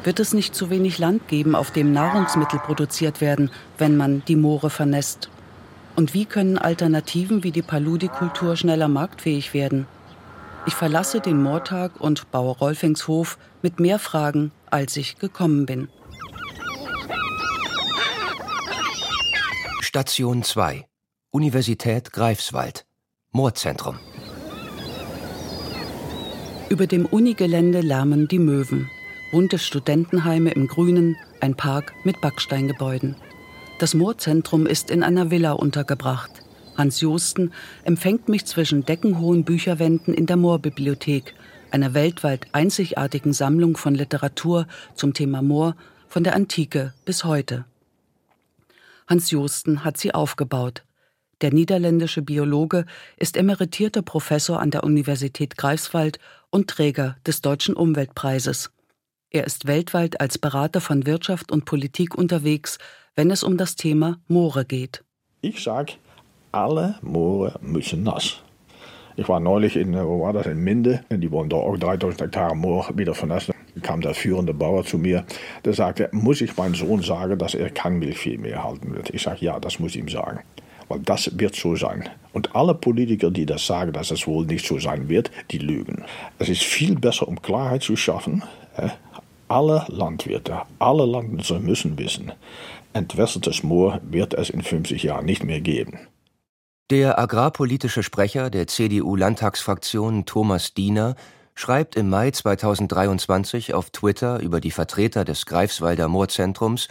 Wird 0.04 0.20
es 0.20 0.34
nicht 0.34 0.54
zu 0.54 0.70
wenig 0.70 0.98
Land 1.00 1.28
geben, 1.28 1.56
auf 1.56 1.72
dem 1.72 1.94
Nahrungsmittel 1.94 2.60
produziert 2.60 3.22
werden, 3.22 3.52
wenn 3.78 3.96
man 3.96 4.24
die 4.28 4.36
Moore 4.36 4.70
vernässt? 4.70 5.30
Und 5.96 6.14
wie 6.14 6.26
können 6.26 6.58
Alternativen 6.58 7.44
wie 7.44 7.52
die 7.52 7.62
Paludikultur 7.62 8.58
schneller 8.58 8.88
marktfähig 8.88 9.54
werden? 9.54 9.88
Ich 10.66 10.76
verlasse 10.76 11.20
den 11.20 11.42
Moortag 11.42 12.00
und 12.00 12.32
baue 12.32 12.58
Rolfingshof 12.58 13.38
mit 13.62 13.80
mehr 13.80 14.00
Fragen 14.00 14.52
als 14.70 14.98
ich 14.98 15.20
gekommen 15.20 15.66
bin. 15.66 15.88
Station 19.82 20.44
2 20.44 20.86
Universität 21.30 22.12
Greifswald 22.12 22.86
Moorzentrum 23.32 24.00
Über 26.70 26.88
dem 26.88 27.06
Unigelände 27.06 27.82
lärmen 27.82 28.28
die 28.28 28.40
Möwen. 28.40 28.90
Bunte 29.34 29.58
Studentenheime 29.58 30.52
im 30.52 30.68
Grünen, 30.68 31.18
ein 31.40 31.56
Park 31.56 31.96
mit 32.04 32.22
Backsteingebäuden. 32.22 33.16
Das 33.80 33.96
Moorzentrum 33.96 34.68
ist 34.68 34.92
in 34.92 35.02
einer 35.02 35.32
Villa 35.32 35.54
untergebracht. 35.54 36.30
Hans 36.78 37.02
Josten 37.02 37.52
empfängt 37.84 38.30
mich 38.30 38.46
zwischen 38.46 38.86
deckenhohen 38.86 39.44
Bücherwänden 39.44 40.14
in 40.14 40.28
der 40.28 40.38
Moorbibliothek 40.38 41.34
einer 41.72 41.96
weltweit 41.96 42.46
einzigartigen 42.52 43.34
Sammlung 43.34 43.76
von 43.76 43.96
Literatur 43.96 44.68
zum 44.94 45.16
Thema 45.16 45.42
Moor 45.42 45.76
von 46.08 46.24
der 46.24 46.36
Antike 46.36 46.94
bis 47.04 47.24
heute. 47.24 47.66
Hans 49.08 49.32
Josten 49.32 49.84
hat 49.84 49.98
sie 49.98 50.14
aufgebaut. 50.14 50.84
Der 51.42 51.52
niederländische 51.52 52.22
Biologe 52.22 52.86
ist 53.18 53.36
emeritierter 53.36 54.04
Professor 54.04 54.60
an 54.60 54.70
der 54.70 54.84
Universität 54.84 55.58
Greifswald 55.58 56.20
und 56.52 56.70
Träger 56.70 57.18
des 57.26 57.42
Deutschen 57.42 57.76
Umweltpreises. 57.76 58.70
Er 59.36 59.46
ist 59.46 59.66
weltweit 59.66 60.22
als 60.22 60.38
Berater 60.38 60.80
von 60.80 61.08
Wirtschaft 61.08 61.52
und 61.52 61.66
Politik 61.66 62.14
unterwegs, 62.14 62.78
wenn 63.16 63.32
es 63.32 63.42
um 63.42 63.58
das 63.58 63.76
Thema 63.76 64.20
Moore 64.28 64.64
geht. 64.64 65.04
Ich 65.42 65.64
sage, 65.64 65.94
alle 66.52 67.00
Moore 67.02 67.56
müssen 67.60 68.04
nass. 68.04 68.44
Ich 69.16 69.28
war 69.28 69.40
neulich 69.40 69.76
in, 69.76 69.96
wo 69.96 70.22
war 70.22 70.34
das, 70.34 70.46
in 70.46 70.64
Minde. 70.64 71.04
Die 71.10 71.32
wollen 71.32 71.50
da 71.50 71.56
auch 71.56 71.76
3000 71.76 72.22
Hektar 72.22 72.54
Moor 72.54 72.92
wieder 72.96 73.16
vernässen. 73.16 73.56
kam 73.82 74.02
der 74.02 74.14
führende 74.14 74.54
Bauer 74.54 74.86
zu 74.86 75.00
mir, 75.00 75.26
der 75.66 75.74
sagte, 75.74 76.10
muss 76.12 76.40
ich 76.40 76.56
meinem 76.56 76.76
Sohn 76.76 77.02
sagen, 77.02 77.40
dass 77.40 77.56
er 77.56 77.72
kein 77.72 77.98
Milchvieh 77.98 78.38
mehr 78.38 78.64
halten 78.64 78.94
wird? 78.94 79.10
Ich 79.10 79.24
sage, 79.24 79.44
ja, 79.44 79.60
das 79.60 79.80
muss 79.80 79.96
ich 79.96 80.02
ihm 80.02 80.10
sagen. 80.10 80.42
Weil 80.90 81.00
das 81.00 81.40
wird 81.40 81.56
so 81.56 81.76
sein. 81.76 82.08
Und 82.34 82.56
alle 82.56 82.76
Politiker, 82.76 83.32
die 83.32 83.48
das 83.48 83.66
sagen, 83.66 83.94
dass 83.94 84.12
es 84.12 84.28
wohl 84.28 84.46
nicht 84.46 84.68
so 84.68 84.78
sein 84.78 85.10
wird, 85.10 85.32
die 85.50 85.58
lügen. 85.58 86.04
Es 86.38 86.50
ist 86.50 86.62
viel 86.62 87.00
besser, 87.00 87.28
um 87.28 87.42
Klarheit 87.42 87.82
zu 87.82 87.96
schaffen. 87.96 88.44
Alle 89.54 89.86
Landwirte, 89.88 90.64
alle 90.80 91.06
Landwirte 91.06 91.60
müssen 91.60 92.00
wissen, 92.00 92.32
entwässertes 92.94 93.62
Moor 93.62 94.02
wird 94.02 94.34
es 94.34 94.50
in 94.50 94.64
50 94.64 95.04
Jahren 95.04 95.26
nicht 95.26 95.44
mehr 95.44 95.62
geben. 95.62 96.08
Der 96.90 97.20
agrarpolitische 97.20 98.02
Sprecher 98.02 98.50
der 98.50 98.66
CDU-Landtagsfraktion 98.66 100.26
Thomas 100.26 100.74
Diener 100.74 101.14
schreibt 101.54 101.96
im 101.96 102.10
Mai 102.10 102.32
2023 102.32 103.76
auf 103.76 103.92
Twitter 103.92 104.40
über 104.40 104.60
die 104.60 104.72
Vertreter 104.72 105.24
des 105.24 105.46
Greifswalder 105.46 106.08
Moorzentrums 106.08 106.88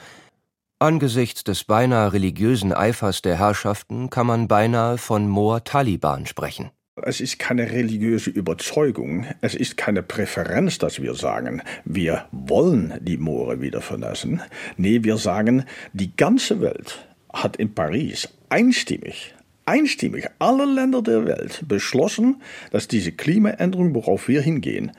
Angesichts 0.78 1.42
des 1.42 1.64
beinahe 1.64 2.12
religiösen 2.12 2.72
Eifers 2.72 3.22
der 3.22 3.40
Herrschaften 3.40 4.08
kann 4.08 4.28
man 4.28 4.46
beinahe 4.46 4.98
von 4.98 5.28
Moor-Taliban 5.28 6.26
sprechen. 6.26 6.70
Es 7.00 7.22
ist 7.22 7.38
keine 7.38 7.70
religiöse 7.70 8.28
Überzeugung, 8.28 9.24
es 9.40 9.54
ist 9.54 9.78
keine 9.78 10.02
Präferenz, 10.02 10.76
dass 10.76 11.00
wir 11.00 11.14
sagen, 11.14 11.62
wir 11.86 12.26
wollen 12.32 12.92
die 13.00 13.16
Moore 13.16 13.62
wieder 13.62 13.80
verlassen. 13.80 14.42
Nee, 14.76 15.02
wir 15.02 15.16
sagen, 15.16 15.64
die 15.94 16.14
ganze 16.14 16.60
Welt 16.60 17.08
hat 17.32 17.56
in 17.56 17.74
Paris 17.74 18.28
einstimmig 18.50 19.34
einstimmig 19.64 20.28
alle 20.38 20.64
Länder 20.64 21.02
der 21.02 21.24
Welt 21.24 21.64
beschlossen, 21.66 22.42
dass 22.70 22.88
diese 22.88 23.12
Klimaänderung, 23.12 23.94
worauf 23.94 24.28
wir 24.28 24.42
hingehen, 24.42 24.92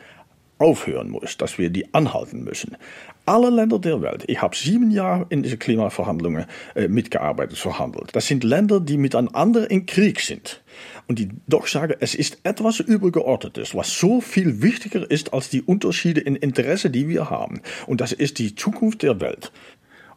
aufhören 0.63 1.09
muss, 1.09 1.37
dass 1.37 1.57
wir 1.57 1.69
die 1.69 1.93
anhalten 1.93 2.43
müssen. 2.43 2.77
Alle 3.25 3.49
Länder 3.49 3.79
der 3.79 4.01
Welt. 4.01 4.23
Ich 4.27 4.41
habe 4.41 4.55
sieben 4.55 4.91
Jahre 4.91 5.25
in 5.29 5.43
diese 5.43 5.57
Klimaverhandlungen 5.57 6.45
äh, 6.75 6.87
mitgearbeitet, 6.87 7.57
verhandelt. 7.57 8.09
Das 8.13 8.27
sind 8.27 8.43
Länder, 8.43 8.79
die 8.79 8.97
miteinander 8.97 9.69
in 9.69 9.85
Krieg 9.85 10.19
sind. 10.19 10.61
Und 11.07 11.19
die 11.19 11.29
doch 11.47 11.67
sagen, 11.67 11.95
es 11.99 12.15
ist 12.15 12.39
etwas 12.43 12.79
Übergeordnetes, 12.79 13.75
was 13.75 13.97
so 13.97 14.21
viel 14.21 14.61
wichtiger 14.61 15.09
ist 15.09 15.33
als 15.33 15.49
die 15.49 15.61
Unterschiede 15.61 16.21
in 16.21 16.35
Interesse, 16.35 16.89
die 16.89 17.07
wir 17.07 17.29
haben. 17.29 17.61
Und 17.85 18.01
das 18.01 18.11
ist 18.13 18.39
die 18.39 18.55
Zukunft 18.55 19.03
der 19.03 19.19
Welt. 19.19 19.51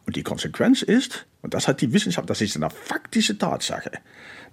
Und 0.05 0.15
die 0.15 0.23
Konsequenz 0.23 0.81
ist, 0.81 1.27
und 1.41 1.53
das 1.53 1.67
hat 1.67 1.81
die 1.81 1.91
Wissenschaft, 1.91 2.29
das 2.29 2.39
ist 2.39 2.55
eine 2.55 2.69
faktische 2.69 3.37
Tatsache, 3.37 3.91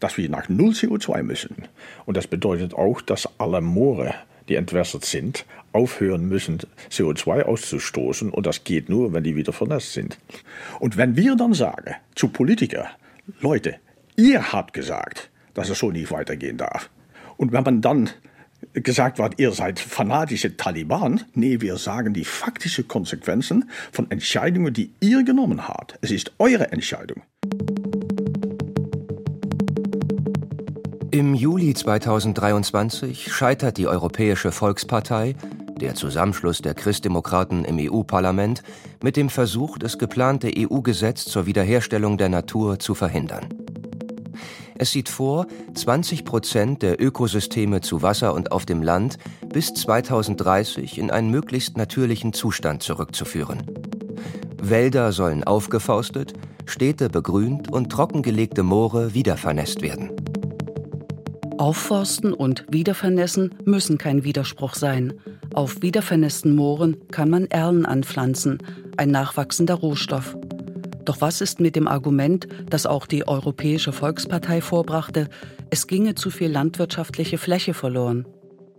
dass 0.00 0.18
wir 0.18 0.28
nach 0.28 0.48
Null 0.48 0.72
CO2 0.72 1.22
müssen. 1.22 1.68
Und 2.06 2.16
das 2.16 2.26
bedeutet 2.26 2.74
auch, 2.74 3.00
dass 3.00 3.28
alle 3.38 3.60
Moore, 3.60 4.14
die 4.48 4.56
entwässert 4.56 5.04
sind, 5.04 5.44
aufhören 5.72 6.28
müssen, 6.28 6.58
CO2 6.90 7.42
auszustoßen. 7.42 8.30
Und 8.30 8.46
das 8.46 8.64
geht 8.64 8.88
nur, 8.88 9.12
wenn 9.12 9.24
die 9.24 9.36
wieder 9.36 9.52
vernässt 9.52 9.92
sind. 9.92 10.18
Und 10.80 10.96
wenn 10.96 11.16
wir 11.16 11.36
dann 11.36 11.54
sagen 11.54 11.94
zu 12.14 12.28
Politikern, 12.28 12.88
Leute, 13.40 13.76
ihr 14.16 14.52
habt 14.52 14.72
gesagt, 14.72 15.30
dass 15.54 15.70
es 15.70 15.78
so 15.78 15.90
nicht 15.90 16.10
weitergehen 16.10 16.56
darf. 16.56 16.90
Und 17.36 17.52
wenn 17.52 17.64
man 17.64 17.80
dann 17.80 18.10
gesagt 18.72 19.18
wird, 19.18 19.38
ihr 19.38 19.52
seid 19.52 19.78
fanatische 19.78 20.56
Taliban. 20.56 21.22
Nee, 21.34 21.60
wir 21.60 21.76
sagen 21.76 22.14
die 22.14 22.24
faktischen 22.24 22.88
Konsequenzen 22.88 23.70
von 23.92 24.10
Entscheidungen, 24.10 24.72
die 24.72 24.92
ihr 25.00 25.22
genommen 25.22 25.68
habt. 25.68 25.98
Es 26.00 26.10
ist 26.10 26.32
eure 26.38 26.72
Entscheidung. 26.72 27.22
Im 31.14 31.32
Juli 31.32 31.74
2023 31.74 33.32
scheitert 33.32 33.78
die 33.78 33.86
Europäische 33.86 34.50
Volkspartei, 34.50 35.36
der 35.80 35.94
Zusammenschluss 35.94 36.60
der 36.60 36.74
Christdemokraten 36.74 37.64
im 37.64 37.78
EU-Parlament, 37.78 38.64
mit 39.00 39.16
dem 39.16 39.30
Versuch, 39.30 39.78
das 39.78 39.98
geplante 39.98 40.50
EU-Gesetz 40.58 41.24
zur 41.26 41.46
Wiederherstellung 41.46 42.18
der 42.18 42.30
Natur 42.30 42.80
zu 42.80 42.96
verhindern. 42.96 43.46
Es 44.76 44.90
sieht 44.90 45.08
vor, 45.08 45.46
20 45.72 46.24
Prozent 46.24 46.82
der 46.82 47.00
Ökosysteme 47.00 47.80
zu 47.80 48.02
Wasser 48.02 48.34
und 48.34 48.50
auf 48.50 48.66
dem 48.66 48.82
Land 48.82 49.18
bis 49.52 49.72
2030 49.72 50.98
in 50.98 51.12
einen 51.12 51.30
möglichst 51.30 51.76
natürlichen 51.76 52.32
Zustand 52.32 52.82
zurückzuführen. 52.82 53.62
Wälder 54.60 55.12
sollen 55.12 55.44
aufgeforstet, 55.44 56.32
Städte 56.66 57.08
begrünt 57.08 57.70
und 57.70 57.92
trockengelegte 57.92 58.64
Moore 58.64 59.14
wiedervernässt 59.14 59.80
werden. 59.80 60.10
Aufforsten 61.58 62.32
und 62.32 62.64
Wiedervernässen 62.68 63.54
müssen 63.64 63.96
kein 63.96 64.24
Widerspruch 64.24 64.74
sein. 64.74 65.12
Auf 65.54 65.82
wiedervernässten 65.82 66.54
Mooren 66.54 66.96
kann 67.10 67.30
man 67.30 67.46
Erlen 67.46 67.86
anpflanzen, 67.86 68.58
ein 68.96 69.10
nachwachsender 69.10 69.74
Rohstoff. 69.74 70.36
Doch 71.04 71.20
was 71.20 71.40
ist 71.40 71.60
mit 71.60 71.76
dem 71.76 71.86
Argument, 71.86 72.48
das 72.70 72.86
auch 72.86 73.06
die 73.06 73.28
Europäische 73.28 73.92
Volkspartei 73.92 74.60
vorbrachte, 74.60 75.28
es 75.70 75.86
ginge 75.86 76.14
zu 76.14 76.30
viel 76.30 76.50
landwirtschaftliche 76.50 77.38
Fläche 77.38 77.74
verloren? 77.74 78.26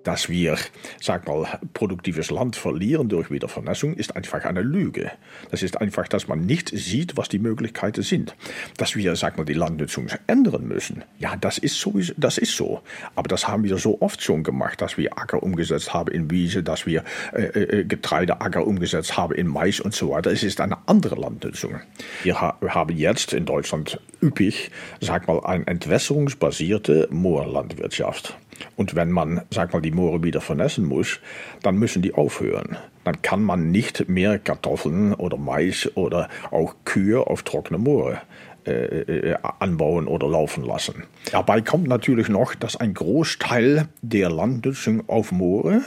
Dass 0.05 0.29
wir, 0.29 0.57
sag 1.01 1.27
mal, 1.27 1.59
produktives 1.73 2.31
Land 2.31 2.55
verlieren 2.55 3.09
durch 3.09 3.29
Wiedervernässung, 3.29 3.95
ist 3.95 4.15
einfach 4.15 4.45
eine 4.45 4.61
Lüge. 4.61 5.11
Das 5.51 5.63
ist 5.63 5.81
einfach, 5.81 6.07
dass 6.07 6.27
man 6.27 6.45
nicht 6.45 6.69
sieht, 6.69 7.17
was 7.17 7.27
die 7.27 7.39
Möglichkeiten 7.39 8.03
sind. 8.03 8.35
Dass 8.77 8.95
wir, 8.95 9.15
sag 9.15 9.37
mal, 9.37 9.45
die 9.45 9.53
Landnutzung 9.53 10.07
ändern 10.27 10.67
müssen. 10.67 11.03
Ja, 11.19 11.35
das 11.35 11.57
ist, 11.57 11.79
sowieso, 11.79 12.13
das 12.17 12.37
ist 12.37 12.55
so. 12.55 12.81
Aber 13.15 13.27
das 13.27 13.47
haben 13.47 13.63
wir 13.63 13.77
so 13.77 13.99
oft 13.99 14.21
schon 14.21 14.43
gemacht, 14.43 14.79
dass 14.81 14.97
wir 14.97 15.17
Acker 15.17 15.41
umgesetzt 15.41 15.93
haben 15.93 16.13
in 16.13 16.29
Wiese, 16.29 16.61
dass 16.61 16.85
wir 16.85 17.03
äh, 17.33 17.41
äh, 17.41 17.85
Getreideacker 17.85 18.65
umgesetzt 18.65 19.17
haben 19.17 19.33
in 19.33 19.47
Mais 19.47 19.79
und 19.79 19.95
so 19.95 20.11
weiter. 20.11 20.31
Es 20.31 20.43
ist 20.43 20.61
eine 20.61 20.77
andere 20.87 21.15
Landnutzung. 21.15 21.81
Wir, 22.23 22.39
ha 22.39 22.57
haben 22.61 22.95
jetzt 22.95 23.33
in 23.33 23.45
Deutschland 23.45 23.99
üppig, 24.21 24.69
sag 25.01 25.27
mal, 25.27 25.39
eine 25.45 25.65
entwässerungsbasierte 25.65 27.07
Moorlandwirtschaft. 27.09 28.37
Und 28.75 28.95
wenn 28.95 29.11
man, 29.11 29.41
sag 29.51 29.73
mal, 29.73 29.81
die 29.81 29.91
Moore 29.91 30.23
wieder 30.23 30.41
vernässen 30.41 30.85
muss, 30.85 31.19
dann 31.61 31.77
müssen 31.77 32.01
die 32.01 32.13
aufhören. 32.13 32.77
Dann 33.03 33.21
kann 33.21 33.43
man 33.43 33.71
nicht 33.71 34.09
mehr 34.09 34.39
Kartoffeln 34.39 35.13
oder 35.13 35.37
Mais 35.37 35.89
oder 35.95 36.29
auch 36.51 36.75
Kühe 36.85 37.27
auf 37.27 37.43
trockene 37.43 37.77
Moore 37.77 38.21
äh, 38.67 38.71
äh, 38.71 39.35
anbauen 39.59 40.07
oder 40.07 40.27
laufen 40.27 40.65
lassen. 40.65 41.03
Dabei 41.31 41.61
kommt 41.61 41.87
natürlich 41.87 42.29
noch, 42.29 42.55
dass 42.55 42.75
ein 42.75 42.95
Großteil 42.95 43.87
der 44.01 44.31
Landnutzung 44.31 45.07
auf 45.07 45.31
Moore 45.31 45.81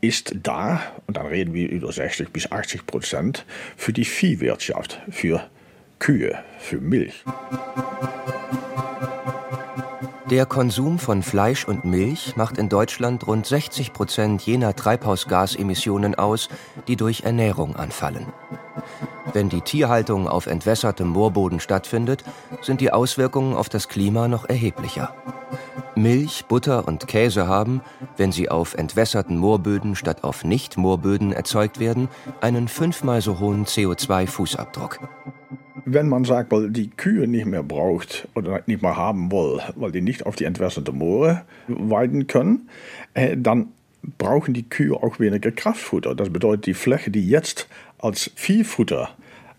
ist 0.00 0.34
da, 0.42 0.80
und 1.06 1.16
dann 1.18 1.26
reden 1.26 1.52
wir 1.52 1.68
über 1.68 1.92
60 1.92 2.30
bis 2.30 2.50
80 2.50 2.86
Prozent, 2.86 3.44
für 3.76 3.92
die 3.92 4.04
Viehwirtschaft, 4.04 5.00
für 5.10 5.42
Kühe, 5.98 6.38
für 6.58 6.80
Milch. 6.80 7.24
Der 10.30 10.44
Konsum 10.44 10.98
von 10.98 11.22
Fleisch 11.22 11.68
und 11.68 11.84
Milch 11.84 12.34
macht 12.36 12.58
in 12.58 12.68
Deutschland 12.68 13.28
rund 13.28 13.46
60 13.46 13.92
Prozent 13.92 14.42
jener 14.42 14.74
Treibhausgasemissionen 14.74 16.16
aus, 16.16 16.48
die 16.88 16.96
durch 16.96 17.22
Ernährung 17.22 17.76
anfallen. 17.76 18.26
Wenn 19.32 19.48
die 19.48 19.60
Tierhaltung 19.60 20.26
auf 20.26 20.46
entwässertem 20.46 21.06
Moorboden 21.06 21.60
stattfindet, 21.60 22.24
sind 22.60 22.80
die 22.80 22.90
Auswirkungen 22.90 23.54
auf 23.54 23.68
das 23.68 23.86
Klima 23.86 24.26
noch 24.26 24.48
erheblicher. 24.48 25.14
Milch, 25.94 26.46
Butter 26.46 26.88
und 26.88 27.06
Käse 27.06 27.46
haben, 27.46 27.80
wenn 28.16 28.32
sie 28.32 28.48
auf 28.48 28.74
entwässerten 28.74 29.38
Moorböden 29.38 29.94
statt 29.94 30.24
auf 30.24 30.42
Nicht-Moorböden 30.42 31.32
erzeugt 31.32 31.78
werden, 31.78 32.08
einen 32.40 32.66
fünfmal 32.66 33.22
so 33.22 33.38
hohen 33.38 33.64
CO2-Fußabdruck 33.64 34.98
wenn 35.84 36.08
man 36.08 36.24
sagt, 36.24 36.50
weil 36.52 36.70
die 36.70 36.90
Kühe 36.90 37.26
nicht 37.28 37.46
mehr 37.46 37.62
braucht 37.62 38.28
oder 38.34 38.62
nicht 38.66 38.82
mehr 38.82 38.96
haben 38.96 39.30
will, 39.30 39.60
weil 39.76 39.92
die 39.92 40.00
nicht 40.00 40.26
auf 40.26 40.36
die 40.36 40.44
entwässerte 40.44 40.92
Moore 40.92 41.42
weiden 41.68 42.26
können, 42.26 42.68
äh, 43.14 43.36
dann 43.36 43.68
brauchen 44.18 44.54
die 44.54 44.68
Kühe 44.68 44.94
auch 44.94 45.18
weniger 45.18 45.50
Kraftfutter. 45.50 46.14
Das 46.14 46.30
bedeutet, 46.30 46.66
die 46.66 46.74
Fläche, 46.74 47.10
die 47.10 47.28
jetzt 47.28 47.68
als 47.98 48.30
Viehfutter 48.34 49.10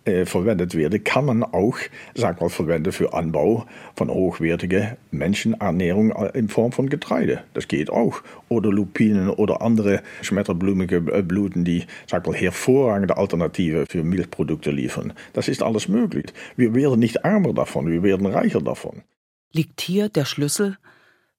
äh, 0.07 0.25
verwendet 0.25 0.75
werden, 0.75 1.03
kann 1.03 1.25
man 1.25 1.43
auch, 1.43 1.77
sag 2.15 2.41
mal, 2.41 2.49
verwenden 2.49 2.91
für 2.91 3.13
Anbau 3.13 3.65
von 3.95 4.09
hochwertiger 4.09 4.97
Menschenernährung 5.11 6.11
äh, 6.11 6.37
in 6.37 6.49
Form 6.49 6.71
von 6.71 6.89
Getreide. 6.89 7.43
Das 7.53 7.67
geht 7.67 7.89
auch. 7.89 8.21
Oder 8.49 8.71
Lupinen 8.71 9.29
oder 9.29 9.61
andere 9.61 10.01
schmetterblumige 10.21 10.97
äh, 11.11 11.21
Blüten, 11.21 11.65
die, 11.65 11.85
sag 12.07 12.25
mal, 12.25 12.35
hervorragende 12.35 13.17
Alternative 13.17 13.85
für 13.89 14.03
Milchprodukte 14.03 14.71
liefern. 14.71 15.13
Das 15.33 15.47
ist 15.47 15.61
alles 15.61 15.87
möglich. 15.87 16.27
Wir 16.55 16.73
werden 16.73 16.99
nicht 16.99 17.17
ärmer 17.17 17.53
davon, 17.53 17.91
wir 17.91 18.03
werden 18.03 18.25
reicher 18.25 18.61
davon. 18.61 19.03
Liegt 19.51 19.81
hier 19.81 20.09
der 20.09 20.25
Schlüssel? 20.25 20.77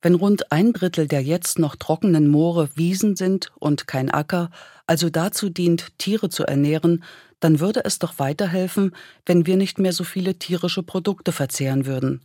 Wenn 0.00 0.14
rund 0.14 0.52
ein 0.52 0.72
Drittel 0.72 1.08
der 1.08 1.22
jetzt 1.22 1.58
noch 1.58 1.74
trockenen 1.74 2.28
Moore 2.28 2.68
Wiesen 2.76 3.16
sind 3.16 3.50
und 3.58 3.88
kein 3.88 4.10
Acker, 4.10 4.50
also 4.86 5.10
dazu 5.10 5.50
dient, 5.50 5.98
Tiere 5.98 6.28
zu 6.28 6.44
ernähren, 6.44 7.02
dann 7.40 7.60
würde 7.60 7.84
es 7.84 7.98
doch 7.98 8.18
weiterhelfen, 8.18 8.94
wenn 9.26 9.46
wir 9.46 9.56
nicht 9.56 9.78
mehr 9.78 9.92
so 9.92 10.04
viele 10.04 10.38
tierische 10.38 10.82
Produkte 10.82 11.32
verzehren 11.32 11.86
würden. 11.86 12.24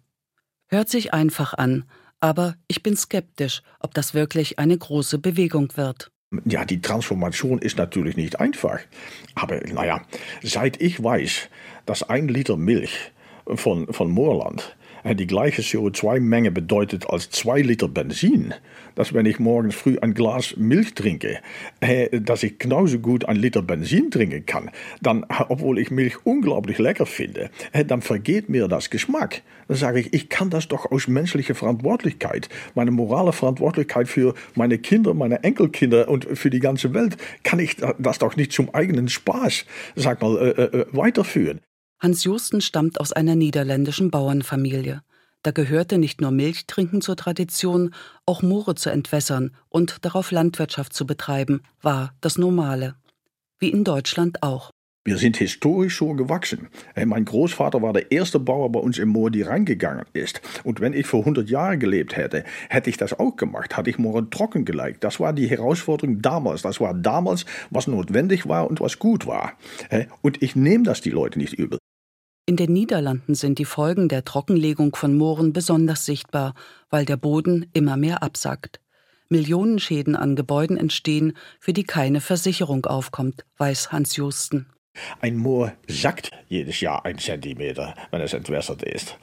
Hört 0.67 0.89
sich 0.89 1.13
einfach 1.13 1.53
an, 1.53 1.85
aber 2.19 2.55
ich 2.67 2.83
bin 2.83 2.95
skeptisch, 2.95 3.61
ob 3.79 3.93
das 3.93 4.13
wirklich 4.13 4.59
eine 4.59 4.77
große 4.77 5.19
Bewegung 5.19 5.75
wird. 5.75 6.11
Ja, 6.45 6.65
die 6.65 6.81
Transformation 6.81 7.59
ist 7.59 7.77
natürlich 7.77 8.17
nicht 8.17 8.39
einfach. 8.39 8.79
Aber 9.35 9.59
naja, 9.67 10.01
seit 10.41 10.81
ich 10.81 11.03
weiß, 11.03 11.49
dass 11.85 12.03
ein 12.09 12.27
Liter 12.27 12.57
Milch 12.57 13.11
von, 13.45 13.91
von 13.93 14.09
Moorland 14.09 14.75
die 15.05 15.27
gleiche 15.27 15.61
CO2-Menge 15.61 16.51
bedeutet 16.51 17.09
als 17.09 17.29
zwei 17.29 17.61
Liter 17.61 17.87
Benzin, 17.87 18.53
dass 18.95 19.13
wenn 19.13 19.25
ich 19.25 19.39
morgens 19.39 19.75
früh 19.75 19.97
ein 19.99 20.13
Glas 20.13 20.55
Milch 20.57 20.93
trinke, 20.93 21.39
dass 22.11 22.43
ich 22.43 22.57
genauso 22.59 22.99
gut 22.99 23.25
ein 23.25 23.35
Liter 23.35 23.61
Benzin 23.61 24.11
trinken 24.11 24.45
kann, 24.45 24.71
dann, 25.01 25.25
obwohl 25.49 25.79
ich 25.79 25.91
Milch 25.91 26.25
unglaublich 26.25 26.77
lecker 26.77 27.05
finde, 27.05 27.49
dann 27.87 28.01
vergeht 28.01 28.49
mir 28.49 28.67
das 28.67 28.89
Geschmack. 28.89 29.41
Dann 29.67 29.77
sage 29.77 29.99
ich, 29.99 30.13
ich 30.13 30.29
kann 30.29 30.49
das 30.49 30.67
doch 30.67 30.91
aus 30.91 31.07
menschlicher 31.07 31.55
Verantwortlichkeit, 31.55 32.49
meine 32.75 32.91
morale 32.91 33.33
Verantwortlichkeit 33.33 34.07
für 34.07 34.33
meine 34.55 34.77
Kinder, 34.77 35.13
meine 35.13 35.43
Enkelkinder 35.43 36.07
und 36.07 36.25
für 36.37 36.49
die 36.49 36.59
ganze 36.59 36.93
Welt, 36.93 37.17
kann 37.43 37.59
ich 37.59 37.77
das 37.97 38.19
doch 38.19 38.35
nicht 38.35 38.51
zum 38.53 38.73
eigenen 38.73 39.09
Spaß, 39.09 39.65
sag 39.95 40.21
mal, 40.21 40.87
weiterführen. 40.91 41.59
Hans 42.03 42.25
Josten 42.25 42.59
stammt 42.59 42.99
aus 42.99 43.13
einer 43.13 43.37
niederländischen 43.37 44.11
Bauernfamilie. 44.11 45.03
Da 45.41 45.51
gehörte 45.51 45.97
nicht 45.97 46.19
nur 46.19 46.31
Milchtrinken 46.31 46.99
zur 46.99 47.15
Tradition, 47.15 47.95
auch 48.25 48.41
Moore 48.41 48.75
zu 48.75 48.89
entwässern 48.89 49.51
und 49.69 50.03
darauf 50.03 50.31
Landwirtschaft 50.31 50.91
zu 50.91 51.07
betreiben, 51.07 51.61
war 51.81 52.13
das 52.19 52.37
Normale. 52.37 52.95
Wie 53.57 53.69
in 53.69 53.85
Deutschland 53.85 54.43
auch. 54.43 54.69
Wir 55.05 55.17
sind 55.17 55.37
historisch 55.37 55.97
so 55.97 56.13
gewachsen. 56.13 56.67
Mein 57.05 57.23
Großvater 57.23 57.81
war 57.81 57.93
der 57.93 58.11
erste 58.11 58.37
Bauer 58.37 58.69
bei 58.69 58.81
uns 58.81 58.97
im 58.97 59.07
Moor, 59.07 59.31
die 59.31 59.41
reingegangen 59.41 60.05
ist. 60.11 60.41
Und 60.65 60.81
wenn 60.81 60.91
ich 60.91 61.07
vor 61.07 61.21
100 61.21 61.49
Jahren 61.49 61.79
gelebt 61.79 62.17
hätte, 62.17 62.43
hätte 62.69 62.89
ich 62.89 62.97
das 62.97 63.17
auch 63.17 63.37
gemacht. 63.37 63.77
Hatte 63.77 63.89
ich 63.89 63.97
Moore 63.97 64.29
trocken 64.29 64.65
gelegt. 64.65 65.05
Das 65.05 65.21
war 65.21 65.31
die 65.31 65.47
Herausforderung 65.47 66.21
damals. 66.21 66.63
Das 66.63 66.81
war 66.81 66.93
damals, 66.93 67.45
was 67.69 67.87
notwendig 67.87 68.45
war 68.49 68.69
und 68.69 68.81
was 68.81 68.99
gut 68.99 69.25
war. 69.25 69.53
Und 70.21 70.43
ich 70.43 70.57
nehme 70.57 70.83
das 70.83 70.99
die 70.99 71.11
Leute 71.11 71.39
nicht 71.39 71.53
übel. 71.53 71.79
In 72.45 72.57
den 72.57 72.73
Niederlanden 72.73 73.35
sind 73.35 73.57
die 73.57 73.63
Folgen 73.63 74.09
der 74.09 74.25
Trockenlegung 74.25 74.93
von 74.97 75.15
Mooren 75.15 75.53
besonders 75.53 76.03
sichtbar, 76.03 76.55
weil 76.89 77.05
der 77.05 77.15
Boden 77.15 77.67
immer 77.71 77.95
mehr 77.95 78.21
absackt. 78.21 78.81
Millionenschäden 79.29 80.17
an 80.17 80.35
Gebäuden 80.35 80.75
entstehen, 80.75 81.37
für 81.61 81.71
die 81.71 81.85
keine 81.85 82.19
Versicherung 82.19 82.85
aufkommt, 82.85 83.45
weiß 83.57 83.93
Hans 83.93 84.17
Justen. 84.17 84.67
Ein 85.21 85.37
Moor 85.37 85.71
sackt 85.87 86.31
jedes 86.49 86.81
Jahr 86.81 87.05
ein 87.05 87.17
Zentimeter, 87.17 87.95
wenn 88.11 88.19
es 88.19 88.33
entwässert 88.33 88.83
ist. 88.83 89.17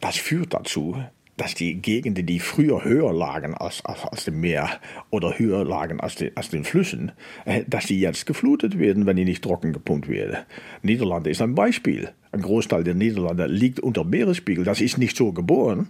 Das 0.00 0.16
führt 0.16 0.52
dazu, 0.52 1.02
dass 1.36 1.54
die 1.54 1.74
Gegenden, 1.80 2.26
die 2.26 2.38
früher 2.38 2.84
höher 2.84 3.12
lagen 3.12 3.54
als, 3.54 3.84
als, 3.84 4.04
als 4.04 4.24
dem 4.24 4.40
Meer 4.40 4.68
oder 5.10 5.38
höher 5.38 5.64
lagen 5.64 6.00
als, 6.00 6.14
die, 6.16 6.36
als 6.36 6.50
den 6.50 6.64
Flüssen, 6.64 7.12
äh, 7.44 7.64
dass 7.66 7.86
die 7.86 8.00
jetzt 8.00 8.26
geflutet 8.26 8.78
werden, 8.78 9.06
wenn 9.06 9.16
die 9.16 9.24
nicht 9.24 9.42
trocken 9.42 9.72
gepumpt 9.72 10.08
werden. 10.08 10.38
Niederlande 10.82 11.30
ist 11.30 11.42
ein 11.42 11.54
Beispiel. 11.54 12.10
Ein 12.32 12.42
Großteil 12.42 12.84
der 12.84 12.94
Niederlande 12.94 13.46
liegt 13.46 13.80
unter 13.80 14.04
Meeresspiegel. 14.04 14.64
Das 14.64 14.80
ist 14.80 14.98
nicht 14.98 15.16
so 15.16 15.32
geboren. 15.32 15.88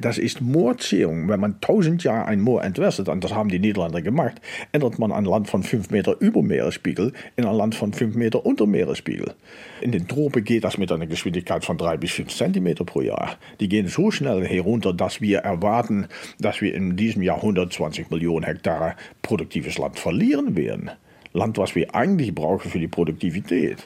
Das 0.00 0.16
ist 0.16 0.40
Moorziehung. 0.40 1.28
Wenn 1.28 1.40
man 1.40 1.60
tausend 1.60 2.04
Jahre 2.04 2.26
ein 2.26 2.40
Moor 2.40 2.62
entwässert, 2.62 3.08
und 3.08 3.24
das 3.24 3.34
haben 3.34 3.48
die 3.48 3.58
Niederländer 3.58 4.00
gemacht, 4.00 4.40
ändert 4.70 5.00
man 5.00 5.10
ein 5.10 5.24
Land 5.24 5.50
von 5.50 5.64
fünf 5.64 5.90
Meter 5.90 6.14
über 6.20 6.40
Meeresspiegel 6.40 7.12
in 7.34 7.44
ein 7.44 7.56
Land 7.56 7.74
von 7.74 7.92
fünf 7.92 8.14
Meter 8.14 8.46
unter 8.46 8.64
Meeresspiegel. 8.64 9.34
In 9.80 9.90
den 9.90 10.06
Tropen 10.06 10.44
geht 10.44 10.62
das 10.62 10.78
mit 10.78 10.92
einer 10.92 11.08
Geschwindigkeit 11.08 11.64
von 11.64 11.78
drei 11.78 11.96
bis 11.96 12.12
fünf 12.12 12.32
Zentimeter 12.32 12.84
pro 12.84 13.00
Jahr. 13.00 13.36
Die 13.58 13.68
gehen 13.68 13.88
so 13.88 14.12
schnell 14.12 14.46
herunter, 14.46 14.92
dass 14.92 15.20
wir 15.20 15.38
erwarten, 15.38 16.06
dass 16.38 16.60
wir 16.60 16.72
in 16.76 16.96
diesem 16.96 17.22
Jahr 17.22 17.38
120 17.38 18.08
Millionen 18.08 18.44
Hektar 18.44 18.94
produktives 19.22 19.78
Land 19.78 19.98
verlieren 19.98 20.54
werden. 20.54 20.92
Land, 21.32 21.58
was 21.58 21.74
wir 21.74 21.92
eigentlich 21.92 22.32
brauchen 22.32 22.70
für 22.70 22.78
die 22.78 22.86
Produktivität. 22.86 23.84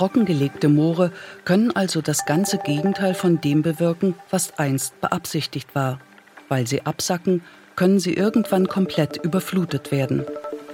Trockengelegte 0.00 0.70
Moore 0.70 1.12
können 1.44 1.76
also 1.76 2.00
das 2.00 2.24
ganze 2.24 2.56
Gegenteil 2.56 3.12
von 3.12 3.38
dem 3.42 3.60
bewirken, 3.60 4.14
was 4.30 4.58
einst 4.58 4.98
beabsichtigt 5.02 5.74
war. 5.74 6.00
Weil 6.48 6.66
sie 6.66 6.86
absacken, 6.86 7.42
können 7.76 8.00
sie 8.00 8.14
irgendwann 8.14 8.66
komplett 8.66 9.18
überflutet 9.18 9.92
werden. 9.92 10.24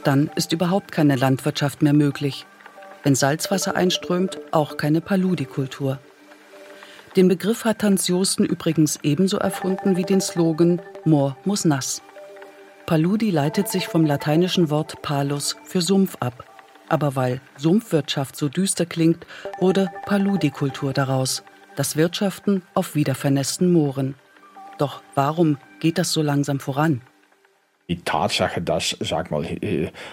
Dann 0.04 0.30
ist 0.36 0.52
überhaupt 0.52 0.92
keine 0.92 1.16
Landwirtschaft 1.16 1.82
mehr 1.82 1.92
möglich. 1.92 2.46
Wenn 3.02 3.16
Salzwasser 3.16 3.74
einströmt, 3.74 4.38
auch 4.52 4.76
keine 4.76 5.00
Paludikultur. 5.00 5.98
Den 7.16 7.26
Begriff 7.26 7.64
hat 7.64 7.82
Hans 7.82 8.06
Josten 8.06 8.44
übrigens 8.44 9.00
ebenso 9.02 9.38
erfunden 9.38 9.96
wie 9.96 10.04
den 10.04 10.20
Slogan 10.20 10.80
Moor 11.04 11.36
muss 11.44 11.64
nass. 11.64 12.00
Paludi 12.86 13.32
leitet 13.32 13.66
sich 13.66 13.88
vom 13.88 14.06
lateinischen 14.06 14.70
Wort 14.70 15.02
palus 15.02 15.56
für 15.64 15.82
Sumpf 15.82 16.16
ab. 16.20 16.44
Aber 16.88 17.16
weil 17.16 17.40
Sumpfwirtschaft 17.56 18.36
so 18.36 18.48
düster 18.48 18.86
klingt, 18.86 19.26
wurde 19.58 19.90
Paludikultur 20.04 20.92
daraus, 20.92 21.42
das 21.74 21.96
Wirtschaften 21.96 22.62
auf 22.74 22.94
wiedervernässten 22.94 23.72
Mooren. 23.72 24.14
Doch 24.78 25.02
warum 25.14 25.58
geht 25.80 25.98
das 25.98 26.12
so 26.12 26.22
langsam 26.22 26.60
voran? 26.60 27.02
Die 27.88 28.00
Tatsache, 28.02 28.60
dass, 28.60 28.96
sag 29.00 29.30
mal, 29.30 29.46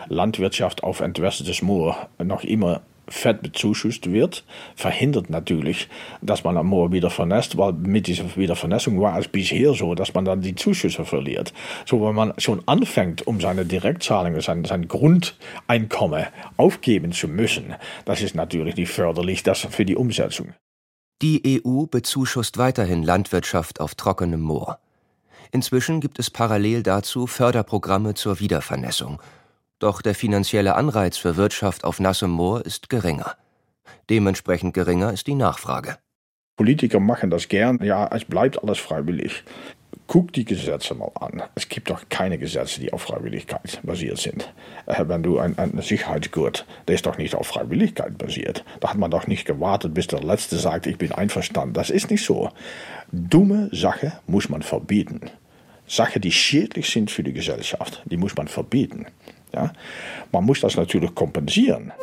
Landwirtschaft 0.07 0.83
auf 0.83 0.99
entwässertes 0.99 1.61
Moor 1.61 2.09
noch 2.23 2.43
immer 2.43 2.81
fett 3.07 3.41
bezuschusst 3.41 4.11
wird, 4.11 4.43
verhindert 4.75 5.29
natürlich, 5.29 5.87
dass 6.21 6.43
man 6.43 6.57
am 6.57 6.67
Moor 6.67 6.91
wieder 6.91 7.09
vernässt, 7.09 7.57
weil 7.57 7.73
mit 7.73 8.07
dieser 8.07 8.35
Wiedervernässung 8.35 8.99
war 9.01 9.17
es 9.19 9.27
bisher 9.27 9.73
so, 9.73 9.95
dass 9.95 10.13
man 10.13 10.25
dann 10.25 10.41
die 10.41 10.55
Zuschüsse 10.55 11.05
verliert. 11.05 11.53
So, 11.85 12.05
wenn 12.05 12.15
man 12.15 12.33
schon 12.37 12.61
anfängt, 12.65 13.27
um 13.27 13.41
seine 13.41 13.65
Direktzahlungen, 13.65 14.41
sein, 14.41 14.65
sein 14.65 14.87
Grundeinkommen 14.87 16.25
aufgeben 16.57 17.11
zu 17.11 17.27
müssen, 17.27 17.75
das 18.05 18.21
ist 18.21 18.35
natürlich 18.35 18.75
nicht 18.75 18.91
förderlich 18.91 19.43
das 19.43 19.67
für 19.69 19.85
die 19.85 19.95
Umsetzung. 19.95 20.53
Die 21.21 21.61
EU 21.65 21.85
bezuschusst 21.85 22.57
weiterhin 22.57 23.03
Landwirtschaft 23.03 23.79
auf 23.79 23.95
trockenem 23.95 24.41
Moor. 24.41 24.79
Inzwischen 25.51 26.01
gibt 26.01 26.19
es 26.19 26.29
parallel 26.29 26.83
dazu 26.83 27.27
Förderprogramme 27.27 28.15
zur 28.15 28.39
Wiedervernässung. 28.39 29.21
Doch 29.83 30.01
der 30.01 30.15
finanzielle 30.15 30.75
Anreiz 30.75 31.17
für 31.17 31.35
Wirtschaft 31.35 31.83
auf 31.83 31.99
nassem 31.99 32.31
Moor 32.31 32.65
ist 32.65 32.89
geringer. 32.89 33.35
Dementsprechend 34.09 34.73
geringer 34.73 35.11
ist 35.11 35.27
die 35.27 35.35
Nachfrage. 35.35 35.97
Politiker 36.55 37.01
machen 37.01 37.29
das 37.29 37.49
gern. 37.49 37.83
Ja, 37.83 38.07
es 38.15 38.23
bleibt 38.23 38.63
alles 38.63 38.79
freiwillig. 38.79 39.43
Guck 40.07 40.31
die 40.31 40.45
Gesetze 40.45 40.95
mal 40.95 41.11
an. 41.19 41.43
Es 41.55 41.67
gibt 41.67 41.89
doch 41.89 42.05
keine 42.07 42.37
Gesetze, 42.37 42.79
die 42.79 42.93
auf 42.93 43.01
Freiwilligkeit 43.01 43.81
basiert 43.83 44.19
sind. 44.19 44.53
Äh, 44.85 45.03
wenn 45.09 45.21
du 45.21 45.37
ein, 45.37 45.57
ein 45.57 45.77
Sicherheitsgurt, 45.81 46.65
der 46.87 46.95
ist 46.95 47.05
doch 47.05 47.17
nicht 47.17 47.35
auf 47.35 47.47
Freiwilligkeit 47.47 48.17
basiert. 48.17 48.63
Da 48.79 48.91
hat 48.91 48.97
man 48.97 49.11
doch 49.11 49.27
nicht 49.27 49.43
gewartet, 49.43 49.93
bis 49.93 50.07
der 50.07 50.23
Letzte 50.23 50.55
sagt, 50.55 50.87
ich 50.87 50.97
bin 50.97 51.11
einverstanden. 51.11 51.73
Das 51.73 51.89
ist 51.89 52.09
nicht 52.09 52.23
so. 52.23 52.51
Dumme 53.11 53.67
Sache 53.73 54.13
muss 54.27 54.47
man 54.47 54.61
verbieten. 54.61 55.29
Sachen, 55.87 56.21
die 56.21 56.31
schädlich 56.31 56.89
sind 56.89 57.11
für 57.11 57.23
die 57.23 57.33
Gesellschaft, 57.33 58.01
die 58.05 58.15
muss 58.15 58.37
man 58.37 58.47
verbieten. 58.47 59.07
Ja? 59.53 59.71
Man 60.31 60.45
muss 60.45 60.61
das 60.61 60.75
natürlich 60.75 61.13
kompensieren. 61.15 61.93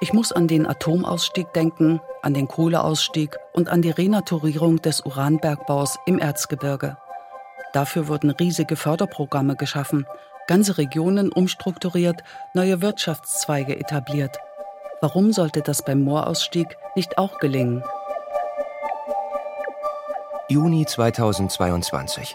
Ich 0.00 0.12
muss 0.12 0.30
an 0.30 0.46
den 0.46 0.64
Atomausstieg 0.66 1.52
denken, 1.54 2.00
an 2.22 2.32
den 2.32 2.46
Kohleausstieg 2.46 3.36
und 3.52 3.68
an 3.68 3.82
die 3.82 3.90
Renaturierung 3.90 4.80
des 4.80 5.00
Uranbergbaus 5.00 5.98
im 6.06 6.20
Erzgebirge. 6.20 6.96
Dafür 7.72 8.06
wurden 8.06 8.30
riesige 8.30 8.76
Förderprogramme 8.76 9.56
geschaffen, 9.56 10.06
ganze 10.46 10.78
Regionen 10.78 11.32
umstrukturiert, 11.32 12.22
neue 12.54 12.80
Wirtschaftszweige 12.80 13.78
etabliert. 13.78 14.38
Warum 15.00 15.32
sollte 15.32 15.62
das 15.62 15.84
beim 15.84 16.00
Moorausstieg 16.02 16.76
nicht 16.94 17.18
auch 17.18 17.38
gelingen? 17.38 17.82
Juni 20.48 20.86
2022. 20.86 22.34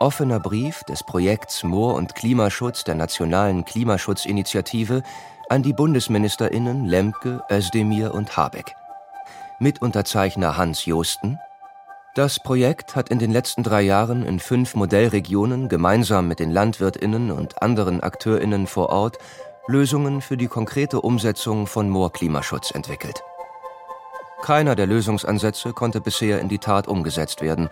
Offener 0.00 0.38
Brief 0.38 0.84
des 0.84 1.02
Projekts 1.02 1.64
Moor- 1.64 1.94
und 1.94 2.14
Klimaschutz 2.14 2.84
der 2.84 2.94
Nationalen 2.94 3.64
Klimaschutzinitiative 3.64 5.02
an 5.48 5.64
die 5.64 5.72
Bundesministerinnen 5.72 6.84
Lemke, 6.84 7.42
Özdemir 7.50 8.14
und 8.14 8.36
Habeck. 8.36 8.76
Mitunterzeichner 9.58 10.56
Hans 10.56 10.86
Josten. 10.86 11.40
Das 12.14 12.38
Projekt 12.38 12.94
hat 12.94 13.08
in 13.08 13.18
den 13.18 13.32
letzten 13.32 13.64
drei 13.64 13.82
Jahren 13.82 14.24
in 14.24 14.38
fünf 14.38 14.76
Modellregionen 14.76 15.68
gemeinsam 15.68 16.28
mit 16.28 16.38
den 16.38 16.52
Landwirtinnen 16.52 17.32
und 17.32 17.60
anderen 17.60 18.00
Akteurinnen 18.00 18.68
vor 18.68 18.90
Ort 18.90 19.18
Lösungen 19.66 20.20
für 20.20 20.36
die 20.36 20.46
konkrete 20.46 21.00
Umsetzung 21.00 21.66
von 21.66 21.90
Moorklimaschutz 21.90 22.70
entwickelt. 22.70 23.24
Keiner 24.42 24.76
der 24.76 24.86
Lösungsansätze 24.86 25.72
konnte 25.72 26.00
bisher 26.00 26.40
in 26.40 26.48
die 26.48 26.58
Tat 26.58 26.86
umgesetzt 26.86 27.42
werden, 27.42 27.68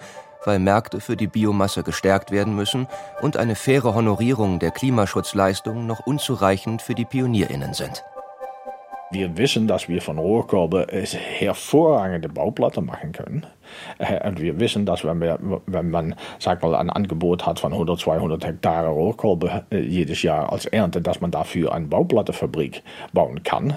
weil 0.47 0.59
Märkte 0.59 1.01
für 1.01 1.17
die 1.17 1.27
Biomasse 1.27 1.83
gestärkt 1.83 2.31
werden 2.31 2.57
müssen 2.57 2.87
und 3.21 3.37
eine 3.37 3.55
faire 3.55 3.95
Honorierung 3.95 4.59
der 4.59 4.71
Klimaschutzleistungen 4.71 5.87
noch 5.87 6.07
unzureichend 6.07 6.83
für 6.83 6.95
die 6.95 7.05
Pionierinnen 7.05 7.75
sind. 7.75 8.05
Wir 9.13 9.37
wissen, 9.39 9.69
dass 9.69 9.89
wir 9.89 10.03
von 10.03 10.19
Rohrkolben 10.19 10.85
hervorragende 10.89 12.29
Bauplatten 12.29 12.87
machen 12.87 13.13
können. 13.13 13.47
Äh, 13.99 14.27
und 14.29 14.41
wir 14.41 14.59
wissen, 14.59 14.85
dass 14.85 15.05
wenn, 15.05 15.21
wir, 15.21 15.39
wenn 15.67 15.91
man 15.91 16.17
sag 16.41 16.61
mal, 16.63 16.75
ein 16.75 16.91
Angebot 16.91 17.47
hat 17.47 17.61
von 17.61 17.73
100, 17.73 18.01
200 18.01 18.45
Hektare 18.45 18.89
Rohrkolben 18.89 19.63
äh, 19.71 19.79
jedes 19.79 20.23
Jahr 20.23 20.53
als 20.53 20.67
Ernte, 20.67 21.01
dass 21.01 21.21
man 21.21 21.31
dafür 21.31 21.73
eine 21.73 21.87
Bauplattenfabrik 21.87 22.83
bauen 23.13 23.45
kann 23.45 23.77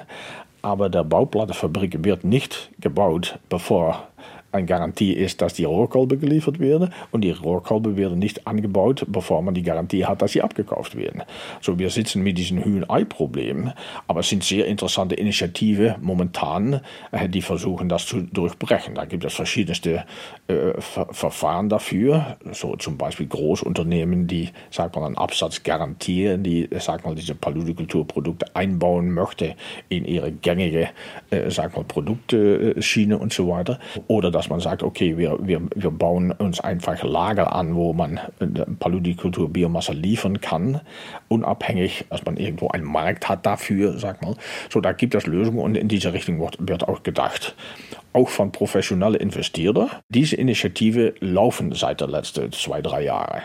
aber 0.62 0.89
der 0.89 1.03
Bauplattenfabrik 1.03 2.03
wird 2.03 2.23
nicht 2.23 2.71
gebaut, 2.79 3.39
bevor 3.49 4.08
eine 4.51 4.65
Garantie 4.65 5.13
ist, 5.13 5.41
dass 5.41 5.53
die 5.53 5.65
Rohrkolben 5.65 6.19
geliefert 6.19 6.59
werden 6.59 6.93
und 7.12 7.21
die 7.21 7.31
Rohrkolben 7.31 7.97
werden 7.97 8.19
nicht 8.19 8.47
angebaut, 8.47 9.05
bevor 9.07 9.41
man 9.41 9.53
die 9.53 9.63
Garantie 9.63 10.05
hat, 10.05 10.21
dass 10.21 10.31
sie 10.31 10.41
abgekauft 10.41 10.95
werden. 10.95 11.23
So, 11.62 11.77
wir 11.77 11.89
sitzen 11.89 12.23
mit 12.23 12.38
diesem 12.38 12.63
Hühn-Ei-Problem, 12.63 13.71
aber 14.07 14.21
es 14.21 14.29
sind 14.29 14.43
sehr 14.43 14.65
interessante 14.65 15.15
Initiativen 15.15 15.95
momentan, 16.01 16.81
äh, 17.12 17.29
die 17.29 17.41
versuchen, 17.41 17.89
das 17.89 18.05
zu 18.05 18.21
durchbrechen. 18.21 18.95
Da 18.95 19.05
gibt 19.05 19.25
es 19.25 19.33
verschiedenste 19.33 20.05
äh, 20.47 20.79
Ver 20.79 21.07
Verfahren 21.12 21.69
dafür, 21.69 22.38
so 22.51 22.75
zum 22.75 22.97
Beispiel 22.97 23.27
Großunternehmen, 23.27 24.27
die, 24.27 24.49
sagt 24.71 24.95
man, 24.95 25.05
einen 25.05 25.17
Absatz 25.17 25.63
garantieren, 25.63 26.43
die, 26.43 26.67
sagt 26.79 27.05
man, 27.05 27.15
diese 27.15 27.35
Paludikulturprodukte 27.35 28.55
einbauen 28.55 29.12
möchte 29.12 29.55
in 29.89 30.05
ihre 30.05 30.31
gängige, 30.31 30.89
äh, 31.29 31.49
sagt 31.49 31.75
man, 31.75 31.88
Produktschiene 31.88 33.17
und 33.17 33.33
so 33.33 33.49
weiter. 33.49 33.79
Oder 34.07 34.31
dass 34.39 34.49
man 34.49 34.62
sagt, 34.62 34.84
okay, 34.84 35.17
wir, 35.17 35.38
wir, 35.41 35.62
wir 35.75 35.91
bauen 35.91 36.32
uns 36.32 36.62
einfach 36.62 37.04
Lager 37.04 37.54
an, 37.54 37.75
wo 37.75 37.91
man 37.91 38.21
äh, 38.39 38.45
Paludikultur 38.80 39.49
Biomasse 39.49 39.91
liefern 39.91 40.39
kann, 40.39 40.80
unabhängig, 41.28 42.06
dass 42.10 42.23
man 42.23 42.38
irgendwo 42.38 42.69
einen 42.69 42.86
Markt 42.86 43.28
hat 43.28 43.45
dafür, 43.45 43.99
sag 43.99 44.21
mal. 44.21 44.36
So, 44.69 44.80
da 44.80 44.93
gibt 44.93 45.13
es 45.13 45.28
Lösungen 45.28 45.60
und 45.60 45.75
in 45.75 45.89
diese 45.89 46.13
Richtung 46.13 46.39
wird, 46.39 46.56
wird 46.58 46.88
auch 46.88 47.04
gedacht. 47.04 47.54
Auch 48.13 48.30
von 48.30 48.54
professionellen 48.54 49.19
Investoren. 49.19 49.89
Diese 50.08 50.38
Initiative 50.38 51.15
laufen 51.19 51.73
seit 51.73 51.99
den 51.99 52.10
letzten 52.10 52.49
zwei, 52.54 52.82
drei 52.82 53.04
Jahren. 53.04 53.41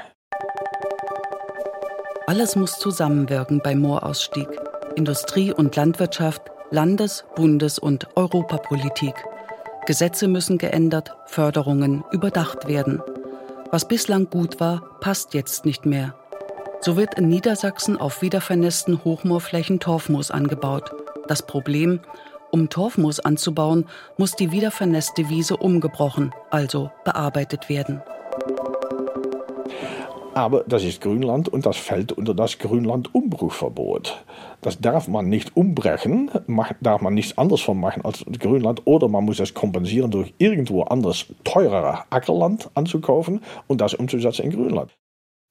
Alles 2.28 2.54
muss 2.54 2.78
zusammenwirken 2.78 3.60
beim 3.64 3.80
Moorausstieg. 3.80 4.46
Industrie 4.94 5.52
und 5.52 5.74
Landwirtschaft, 5.74 6.42
Landes-, 6.70 7.24
Bundes- 7.34 7.80
und 7.80 8.06
Europapolitik. 8.14 9.14
Gesetze 9.86 10.28
müssen 10.28 10.56
geändert, 10.56 11.14
Förderungen 11.26 12.04
überdacht 12.10 12.68
werden. 12.68 13.02
Was 13.70 13.86
bislang 13.86 14.30
gut 14.30 14.58
war, 14.58 14.82
passt 15.00 15.34
jetzt 15.34 15.66
nicht 15.66 15.84
mehr. 15.84 16.14
So 16.80 16.96
wird 16.96 17.14
in 17.18 17.28
Niedersachsen 17.28 17.98
auf 17.98 18.22
wiedervernässten 18.22 19.04
Hochmoorflächen 19.04 19.80
Torfmoos 19.80 20.30
angebaut. 20.30 20.90
Das 21.28 21.46
Problem, 21.46 22.00
um 22.50 22.70
Torfmoos 22.70 23.20
anzubauen, 23.20 23.86
muss 24.16 24.36
die 24.36 24.52
wiedervernässte 24.52 25.28
Wiese 25.28 25.56
umgebrochen, 25.56 26.32
also 26.50 26.90
bearbeitet 27.04 27.68
werden. 27.68 28.02
Aber 30.34 30.64
das 30.66 30.82
ist 30.82 31.00
Grünland 31.00 31.48
und 31.48 31.64
das 31.64 31.76
fällt 31.76 32.10
unter 32.10 32.34
das 32.34 32.58
Grünland-Umbruchverbot. 32.58 34.24
Das 34.62 34.80
darf 34.80 35.06
man 35.06 35.28
nicht 35.28 35.56
umbrechen, 35.56 36.28
darf 36.80 37.00
man 37.02 37.14
nichts 37.14 37.38
anderes 37.38 37.60
von 37.60 37.78
machen 37.78 38.04
als 38.04 38.24
Grünland 38.40 38.82
oder 38.84 39.06
man 39.06 39.24
muss 39.24 39.38
es 39.38 39.54
kompensieren 39.54 40.10
durch 40.10 40.34
irgendwo 40.38 40.82
anders 40.82 41.26
teurerer 41.44 42.06
Ackerland 42.10 42.68
anzukaufen 42.74 43.42
und 43.68 43.80
das 43.80 43.94
umzusetzen 43.94 44.46
in 44.46 44.50
Grünland. 44.50 44.90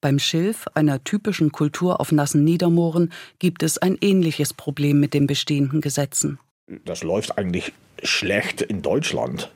Beim 0.02 0.18
Schilf, 0.18 0.66
einer 0.74 1.02
typischen 1.02 1.50
Kultur 1.50 1.98
auf 1.98 2.12
nassen 2.12 2.44
Niedermooren, 2.44 3.10
gibt 3.38 3.62
es 3.62 3.78
ein 3.78 3.96
ähnliches 4.02 4.52
Problem 4.52 5.00
mit 5.00 5.14
den 5.14 5.26
bestehenden 5.26 5.80
Gesetzen. 5.80 6.38
Das 6.84 7.02
läuft 7.02 7.38
eigentlich 7.38 7.72
schlecht 8.04 8.62
in 8.62 8.82
Deutschland, 8.82 9.50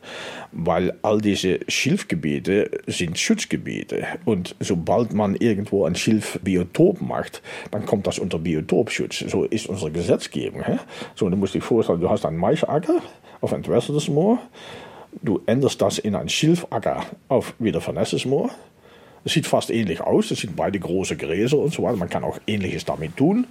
weil 0.53 0.95
all 1.03 1.21
diese 1.21 1.61
Schilfgebiete 1.69 2.71
sind 2.87 3.19
Schutzgebiete. 3.19 4.07
Und 4.25 4.57
sobald 4.61 5.13
man 5.13 5.37
irgendwo 5.37 5.85
ein 5.85 5.95
Schilfbiotop 5.95 7.01
macht, 7.01 7.43
dann 7.71 7.87
kommt 7.87 8.07
das 8.07 8.19
unter 8.19 8.39
Biotopschutz. 8.39 9.19
So 9.29 9.45
ist 9.45 9.67
unsere 9.67 9.91
Gesetzgebung. 9.91 10.65
He? 10.65 10.79
So, 11.15 11.29
du 11.29 11.37
musst 11.37 11.55
dir 11.55 11.63
vorstellen, 11.63 12.01
du 12.01 12.11
hast 12.11 12.25
einen 12.25 12.39
Maisacker 12.39 13.03
auf 13.41 13.53
entwässertes 13.53 14.09
Moor, 14.09 14.39
du 15.23 15.41
änderst 15.47 15.81
das 15.81 15.99
in 15.99 16.15
einen 16.15 16.29
Schilfacker 16.29 17.05
auf 17.29 17.55
wieder 17.59 17.83
Moor. 18.27 18.51
Es 19.25 19.33
sieht 19.33 19.47
fast 19.47 19.71
ähnlich 19.71 20.01
aus, 20.01 20.31
es 20.31 20.41
sind 20.41 20.57
beide 20.57 20.79
große 20.79 21.17
Gräser 21.17 21.59
und 21.59 21.73
so 21.73 21.83
weiter. 21.83 21.97
Man 21.97 22.09
kann 22.09 22.25
auch 22.25 22.39
ähnliches 22.47 22.85
damit 22.85 23.17
tun, 23.17 23.47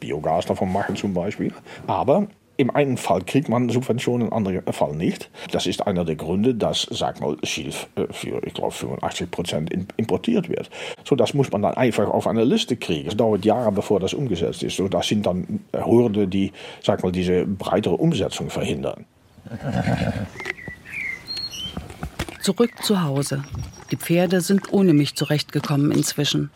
Biogas 0.00 0.46
davon 0.46 0.70
machen 0.70 0.96
zum 0.96 1.14
Beispiel. 1.14 1.52
Aber 1.86 2.26
Im 2.62 2.70
einen 2.70 2.96
Fall 2.96 3.22
kriegt 3.22 3.48
man 3.48 3.68
Subventionen, 3.70 4.28
im 4.28 4.32
anderen 4.32 4.62
Fall 4.72 4.94
nicht. 4.94 5.30
Das 5.50 5.66
ist 5.66 5.84
einer 5.84 6.04
der 6.04 6.14
Gründe, 6.14 6.54
dass, 6.54 6.86
sag 6.92 7.20
mal, 7.20 7.36
Schilf 7.42 7.88
äh, 7.96 8.04
für, 8.12 8.40
ich 8.46 8.54
glaube, 8.54 8.70
85 8.70 9.32
Prozent 9.32 9.72
importiert 9.96 10.48
wird. 10.48 10.70
So, 11.02 11.16
das 11.16 11.34
muss 11.34 11.50
man 11.50 11.62
dann 11.62 11.74
einfach 11.74 12.08
auf 12.08 12.28
eine 12.28 12.44
Liste 12.44 12.76
kriegen. 12.76 13.08
Es 13.08 13.16
dauert 13.16 13.44
Jahre, 13.44 13.72
bevor 13.72 13.98
das 13.98 14.14
umgesetzt 14.14 14.62
ist. 14.62 14.76
So, 14.76 14.86
das 14.86 15.08
sind 15.08 15.26
dann 15.26 15.58
Hürden, 15.72 16.30
die, 16.30 16.52
sag 16.84 17.02
mal, 17.02 17.10
diese 17.10 17.46
breitere 17.46 17.94
Umsetzung 17.94 18.48
verhindern. 18.48 19.06
Zurück 22.42 22.70
zu 22.80 23.02
Hause. 23.02 23.42
Die 23.90 23.96
Pferde 23.96 24.40
sind 24.40 24.72
ohne 24.72 24.92
mich 24.92 25.16
zurechtgekommen 25.16 25.90
inzwischen. 25.90 26.52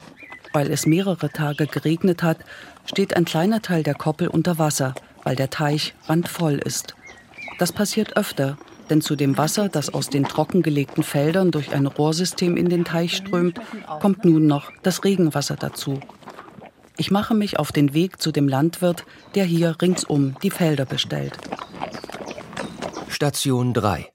Weil 0.53 0.71
es 0.71 0.87
mehrere 0.87 1.31
Tage 1.31 1.67
geregnet 1.67 2.23
hat, 2.23 2.39
steht 2.85 3.17
ein 3.17 3.25
kleiner 3.25 3.61
Teil 3.61 3.83
der 3.83 3.95
Koppel 3.95 4.29
unter 4.29 4.61
Wasser, 4.61 4.95
weil 5.27 5.35
der 5.35 5.51
Teich 5.51 5.93
randvoll 6.07 6.55
ist. 6.55 6.95
Das 7.59 7.73
passiert 7.73 8.17
öfter, 8.17 8.57
denn 8.91 9.01
zu 9.01 9.17
dem 9.17 9.37
Wasser, 9.37 9.69
das 9.69 9.93
aus 9.93 10.09
den 10.09 10.23
trockengelegten 10.23 11.03
Feldern 11.03 11.51
durch 11.51 11.75
ein 11.75 11.87
Rohrsystem 11.87 12.57
in 12.57 12.69
den 12.69 12.85
Teich 12.85 13.17
strömt, 13.17 13.61
kommt 13.99 14.25
nun 14.25 14.47
noch 14.47 14.71
das 14.85 15.03
Regenwasser 15.03 15.57
dazu. 15.57 15.99
Ich 16.97 17.11
mache 17.11 17.35
mich 17.35 17.59
auf 17.59 17.73
den 17.73 17.93
Weg 17.93 18.23
zu 18.23 18.31
dem 18.31 18.47
Landwirt, 18.47 19.05
der 19.35 19.45
hier 19.45 19.75
ringsum 19.83 20.37
die 20.45 20.51
Felder 20.51 20.85
bestellt. 20.85 21.37
Station 23.09 23.75
3 23.75 24.13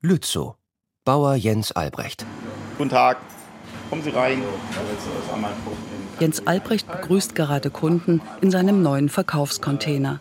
Lützow 0.00 0.54
Bauer 1.04 1.34
Jens 1.34 1.70
Albrecht. 1.72 2.24
Guten 2.78 2.88
Tag, 2.88 3.18
kommen 3.90 4.02
Sie 4.02 4.10
rein. 4.10 4.42
Jens 6.18 6.46
Albrecht 6.46 6.90
begrüßt 6.90 7.34
gerade 7.34 7.68
Kunden 7.68 8.22
in 8.40 8.50
seinem 8.50 8.80
neuen 8.82 9.10
Verkaufscontainer. 9.10 10.18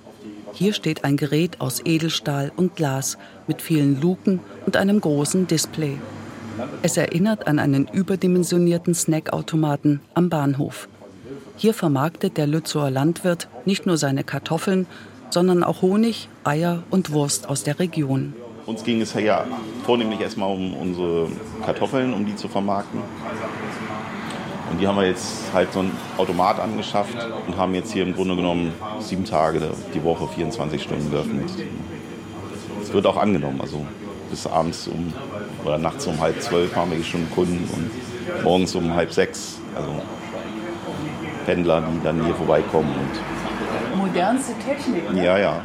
Hier 0.54 0.74
steht 0.74 1.04
ein 1.04 1.18
Gerät 1.18 1.62
aus 1.62 1.82
Edelstahl 1.86 2.52
und 2.56 2.76
Glas 2.76 3.18
mit 3.48 3.62
vielen 3.62 4.02
Luken 4.02 4.40
und 4.66 4.78
einem 4.78 5.00
großen 5.00 5.48
Display. 5.48 5.98
Es 6.82 6.98
erinnert 6.98 7.48
an 7.48 7.60
einen 7.60 7.88
überdimensionierten 7.88 8.94
Snackautomaten 8.94 10.02
am 10.14 10.30
Bahnhof. 10.30 10.90
Hier 11.56 11.74
vermarktet 11.74 12.38
der 12.38 12.48
Lützower 12.48 12.90
Landwirt 12.90 13.48
nicht 13.66 13.86
nur 13.86 13.98
seine 13.98 14.24
Kartoffeln, 14.24 14.88
sondern 15.30 15.64
auch 15.64 15.82
Honig, 15.82 16.30
Eier 16.44 16.84
und 16.90 17.12
Wurst 17.12 17.48
aus 17.50 17.64
der 17.64 17.80
Region. 17.80 18.34
Uns 18.66 18.84
ging 18.84 19.02
es 19.02 19.14
ja 19.14 19.46
vornehmlich 19.84 20.20
erstmal 20.20 20.54
um 20.54 20.74
unsere 20.74 21.28
Kartoffeln, 21.66 22.14
um 22.14 22.26
die 22.26 22.36
zu 22.36 22.48
vermarkten. 22.48 23.02
Und 24.70 24.80
die 24.80 24.88
haben 24.88 24.98
wir 24.98 25.08
jetzt 25.08 25.52
halt 25.54 25.74
so 25.74 25.80
ein 25.80 25.92
Automat 26.18 26.60
angeschafft 26.60 27.16
und 27.48 27.58
haben 27.58 27.74
jetzt 27.74 27.92
hier 27.92 28.04
im 28.04 28.14
Grunde 28.14 28.36
genommen 28.36 28.74
sieben 29.00 29.26
Tage 29.26 29.72
die 29.94 30.04
Woche, 30.04 30.28
24 30.28 30.82
Stunden 30.82 31.10
geöffnet. 31.10 31.50
Es 32.82 32.94
wird 32.94 33.06
auch 33.06 33.18
angenommen, 33.18 33.60
also 33.62 33.86
bis 34.30 34.46
abends 34.46 34.88
um 34.88 35.14
oder 35.66 35.78
nachts 35.78 36.06
um 36.08 36.20
halb 36.20 36.42
zwölf 36.42 36.76
haben 36.76 36.92
wir 36.92 37.04
schon 37.04 37.30
Kunden 37.32 37.68
und 37.74 38.44
morgens 38.44 38.76
um 38.76 38.94
halb 38.94 39.12
sechs. 39.12 39.60
Also 39.76 39.90
Pendler, 41.46 41.82
die 41.82 42.04
dann 42.04 42.24
hier 42.24 42.36
vorbeikommen. 42.36 42.94
Und 42.94 43.98
Modernste 43.98 44.54
Technik, 44.66 45.12
ne? 45.12 45.26
Ja, 45.26 45.38
ja. 45.38 45.62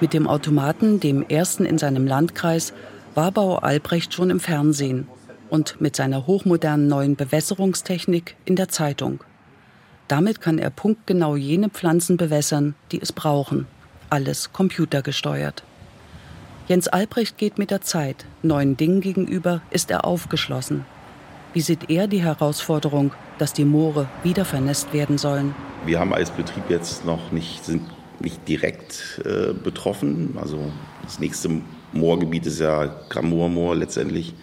Mit 0.00 0.12
dem 0.12 0.28
Automaten, 0.28 1.00
dem 1.00 1.26
ersten 1.28 1.64
in 1.64 1.78
seinem 1.78 2.06
Landkreis, 2.06 2.72
war 3.14 3.32
Bauer 3.32 3.64
Albrecht 3.64 4.14
schon 4.14 4.30
im 4.30 4.40
Fernsehen 4.40 5.08
und 5.48 5.80
mit 5.80 5.96
seiner 5.96 6.26
hochmodernen 6.26 6.88
neuen 6.88 7.16
Bewässerungstechnik 7.16 8.36
in 8.44 8.56
der 8.56 8.68
Zeitung. 8.68 9.20
Damit 10.08 10.40
kann 10.40 10.58
er 10.58 10.70
punktgenau 10.70 11.36
jene 11.36 11.68
Pflanzen 11.68 12.16
bewässern, 12.16 12.74
die 12.92 13.00
es 13.00 13.12
brauchen. 13.12 13.66
Alles 14.08 14.52
computergesteuert. 14.52 15.64
Jens 16.68 16.88
Albrecht 16.88 17.38
geht 17.38 17.58
mit 17.58 17.70
der 17.70 17.80
Zeit. 17.80 18.24
Neuen 18.42 18.76
Dingen 18.76 19.00
gegenüber 19.00 19.62
ist 19.70 19.90
er 19.90 20.04
aufgeschlossen. 20.04 20.84
Wie 21.52 21.60
sieht 21.60 21.90
er 21.90 22.06
die 22.06 22.22
Herausforderung, 22.22 23.12
dass 23.38 23.52
die 23.52 23.64
Moore 23.64 24.08
wieder 24.22 24.44
vernässt 24.44 24.92
werden 24.92 25.16
sollen? 25.16 25.54
Wir 25.84 25.98
haben 25.98 26.12
als 26.12 26.30
Betrieb 26.30 26.64
jetzt 26.68 27.04
noch 27.04 27.32
nicht, 27.32 27.64
sind 27.64 27.82
nicht 28.20 28.46
direkt 28.48 29.22
äh, 29.24 29.52
betroffen. 29.52 30.36
Also 30.40 30.70
das 31.02 31.18
nächste 31.18 31.62
Moorgebiet 31.92 32.46
ist 32.46 32.60
ja 32.60 32.86
Grammoor-Moor 33.08 33.76
letztendlich. 33.76 34.34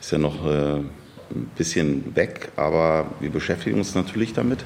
Ist 0.00 0.12
ja 0.12 0.18
noch 0.18 0.46
äh, 0.46 0.76
ein 0.78 1.50
bisschen 1.56 2.16
weg, 2.16 2.52
aber 2.56 3.06
wir 3.20 3.30
beschäftigen 3.30 3.78
uns 3.78 3.94
natürlich 3.94 4.32
damit. 4.32 4.64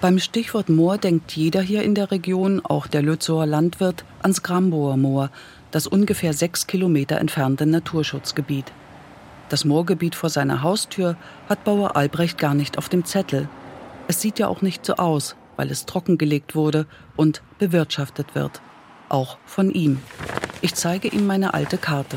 Beim 0.00 0.18
Stichwort 0.18 0.68
Moor 0.68 0.98
denkt 0.98 1.32
jeder 1.32 1.62
hier 1.62 1.82
in 1.82 1.94
der 1.94 2.10
Region, 2.10 2.60
auch 2.62 2.86
der 2.86 3.00
Lützower 3.00 3.46
Landwirt, 3.46 4.04
ans 4.20 4.42
Gramboer 4.42 4.98
Moor, 4.98 5.30
das 5.70 5.86
ungefähr 5.86 6.34
sechs 6.34 6.66
Kilometer 6.66 7.18
entfernte 7.18 7.64
Naturschutzgebiet. 7.64 8.70
Das 9.48 9.64
Moorgebiet 9.64 10.14
vor 10.14 10.30
seiner 10.30 10.62
Haustür 10.62 11.16
hat 11.48 11.64
Bauer 11.64 11.96
Albrecht 11.96 12.38
gar 12.38 12.54
nicht 12.54 12.76
auf 12.76 12.88
dem 12.88 13.04
Zettel. 13.04 13.48
Es 14.06 14.20
sieht 14.20 14.38
ja 14.38 14.48
auch 14.48 14.62
nicht 14.62 14.84
so 14.84 14.96
aus, 14.96 15.36
weil 15.56 15.70
es 15.70 15.86
trockengelegt 15.86 16.54
wurde 16.54 16.86
und 17.16 17.42
bewirtschaftet 17.58 18.34
wird. 18.34 18.60
Auch 19.08 19.38
von 19.46 19.70
ihm. 19.70 19.98
Ich 20.60 20.74
zeige 20.74 21.08
ihm 21.08 21.26
meine 21.26 21.54
alte 21.54 21.78
Karte. 21.78 22.16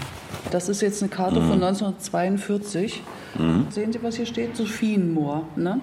Das 0.52 0.70
ist 0.70 0.82
jetzt 0.82 1.02
eine 1.02 1.10
Karte 1.10 1.40
mhm. 1.40 1.48
von 1.48 1.64
1942. 1.64 3.02
Mhm. 3.38 3.68
Sehen 3.70 3.92
Sie, 3.92 4.02
was 4.02 4.16
hier 4.16 4.26
steht? 4.26 4.56
Sophienmoor. 4.56 5.48
Ne? 5.56 5.82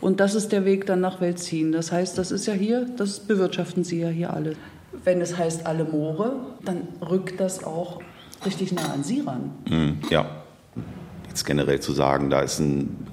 Und 0.00 0.20
das 0.20 0.34
ist 0.34 0.52
der 0.52 0.64
Weg 0.64 0.86
dann 0.86 1.00
nach 1.00 1.20
Welzin. 1.20 1.72
Das 1.72 1.90
heißt, 1.90 2.18
das 2.18 2.30
ist 2.30 2.46
ja 2.46 2.52
hier, 2.52 2.86
das 2.96 3.20
bewirtschaften 3.20 3.84
Sie 3.84 4.00
ja 4.00 4.08
hier 4.08 4.32
alle. 4.32 4.56
Wenn 5.04 5.20
es 5.20 5.36
heißt 5.36 5.66
alle 5.66 5.84
Moore, 5.84 6.36
dann 6.64 6.88
rückt 7.00 7.40
das 7.40 7.64
auch 7.64 8.00
richtig 8.44 8.72
nah 8.72 8.92
an 8.92 9.02
Sie 9.02 9.20
ran. 9.20 9.52
Mhm. 9.68 9.98
Ja. 10.10 10.26
Jetzt 11.28 11.44
generell 11.44 11.80
zu 11.80 11.92
sagen, 11.92 12.30
da 12.30 12.40
ist 12.40 12.60
ein 12.60 13.04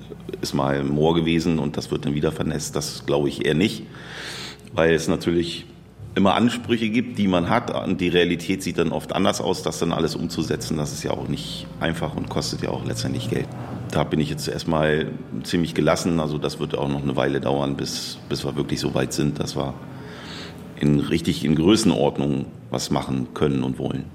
ist 0.42 0.54
mal 0.54 0.80
ein 0.80 0.88
Moor 0.88 1.16
gewesen 1.16 1.60
und 1.60 1.78
das 1.78 1.92
wird 1.92 2.06
dann 2.06 2.14
wieder 2.14 2.32
vernässt. 2.32 2.76
Das 2.76 3.06
glaube 3.06 3.30
ich 3.30 3.46
eher 3.46 3.54
nicht, 3.54 3.84
weil 4.74 4.94
es 4.94 5.08
natürlich 5.08 5.66
immer 6.16 6.36
Ansprüche 6.36 6.90
gibt, 6.90 7.18
die 7.18 7.28
man 7.28 7.50
hat 7.50 7.72
und 7.86 8.02
die 8.02 8.10
Realität 8.10 8.64
sieht 8.64 8.78
dann 8.78 8.92
oft 8.92 9.14
anders 9.14 9.40
aus, 9.40 9.64
das 9.64 9.80
dann 9.80 9.94
alles 9.94 10.16
umzusetzen. 10.16 10.78
Das 10.78 10.92
ist 10.92 11.04
ja 11.04 11.12
auch 11.12 11.28
nicht 11.28 11.68
einfach 11.80 12.16
und 12.16 12.30
kostet 12.30 12.62
ja 12.64 12.70
auch 12.70 12.86
letztendlich 12.86 13.30
Geld. 13.30 13.48
Da 13.92 14.04
bin 14.04 14.20
ich 14.20 14.30
jetzt 14.30 14.48
erstmal 14.48 15.08
ziemlich 15.44 15.74
gelassen. 15.74 16.20
Also 16.20 16.38
das 16.38 16.60
wird 16.60 16.78
auch 16.78 16.90
noch 16.90 17.02
eine 17.02 17.16
Weile 17.16 17.40
dauern, 17.40 17.76
bis, 17.76 18.18
bis 18.30 18.46
wir 18.46 18.56
wirklich 18.56 18.80
so 18.80 18.94
weit 18.94 19.14
sind, 19.14 19.40
dass 19.40 19.56
wir 19.56 19.74
in 20.80 21.00
richtig 21.00 21.46
in 21.46 21.56
Größenordnung 21.56 22.46
was 22.70 22.90
machen 22.90 23.28
können 23.34 23.64
und 23.64 23.80
wollen. 23.80 24.06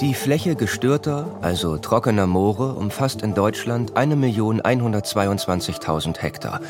Die 0.00 0.14
Fläche 0.14 0.56
gestörter, 0.56 1.26
also 1.42 1.76
trockener 1.76 2.26
Moore 2.26 2.72
umfasst 2.72 3.20
in 3.20 3.34
Deutschland 3.34 3.92
1.122.000 3.92 6.18
Hektar. 6.18 6.62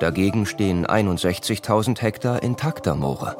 Dagegen 0.00 0.46
stehen 0.46 0.86
61.000 0.86 2.00
Hektar 2.00 2.42
intakter 2.42 2.94
Moore. 2.94 3.36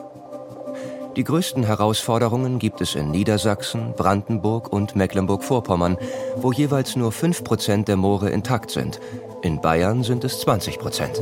Die 1.17 1.25
größten 1.25 1.65
Herausforderungen 1.65 2.59
gibt 2.59 2.83
es 2.83 2.97
in 2.97 3.11
Niedersachsen, 3.11 3.95
Brandenburg 3.97 4.71
und 4.71 4.95
Mecklenburg-Vorpommern, 4.95 5.97
wo 6.37 6.53
jeweils 6.53 6.95
nur 6.95 7.11
5 7.11 7.45
Prozent 7.45 7.89
der 7.89 7.97
Moore 7.97 8.29
intakt 8.29 8.71
sind. 8.71 9.01
In 9.41 9.63
Bayern 9.63 10.03
sind 10.03 10.23
es 10.25 10.41
20 10.41 10.79
Prozent. 10.79 11.19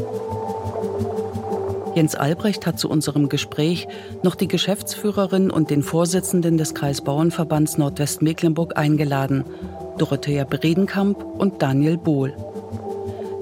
Jens 1.96 2.14
Albrecht 2.14 2.66
hat 2.66 2.78
zu 2.78 2.90
unserem 2.90 3.30
Gespräch 3.30 3.88
noch 4.22 4.34
die 4.34 4.48
Geschäftsführerin 4.48 5.50
und 5.50 5.70
den 5.70 5.82
Vorsitzenden 5.82 6.58
des 6.58 6.74
Kreisbauernverbands 6.74 7.78
Nordwestmecklenburg 7.78 8.76
eingeladen, 8.76 9.44
Dorothea 9.96 10.44
Bredenkamp 10.44 11.24
und 11.24 11.62
Daniel 11.62 11.96
Bohl. 11.96 12.36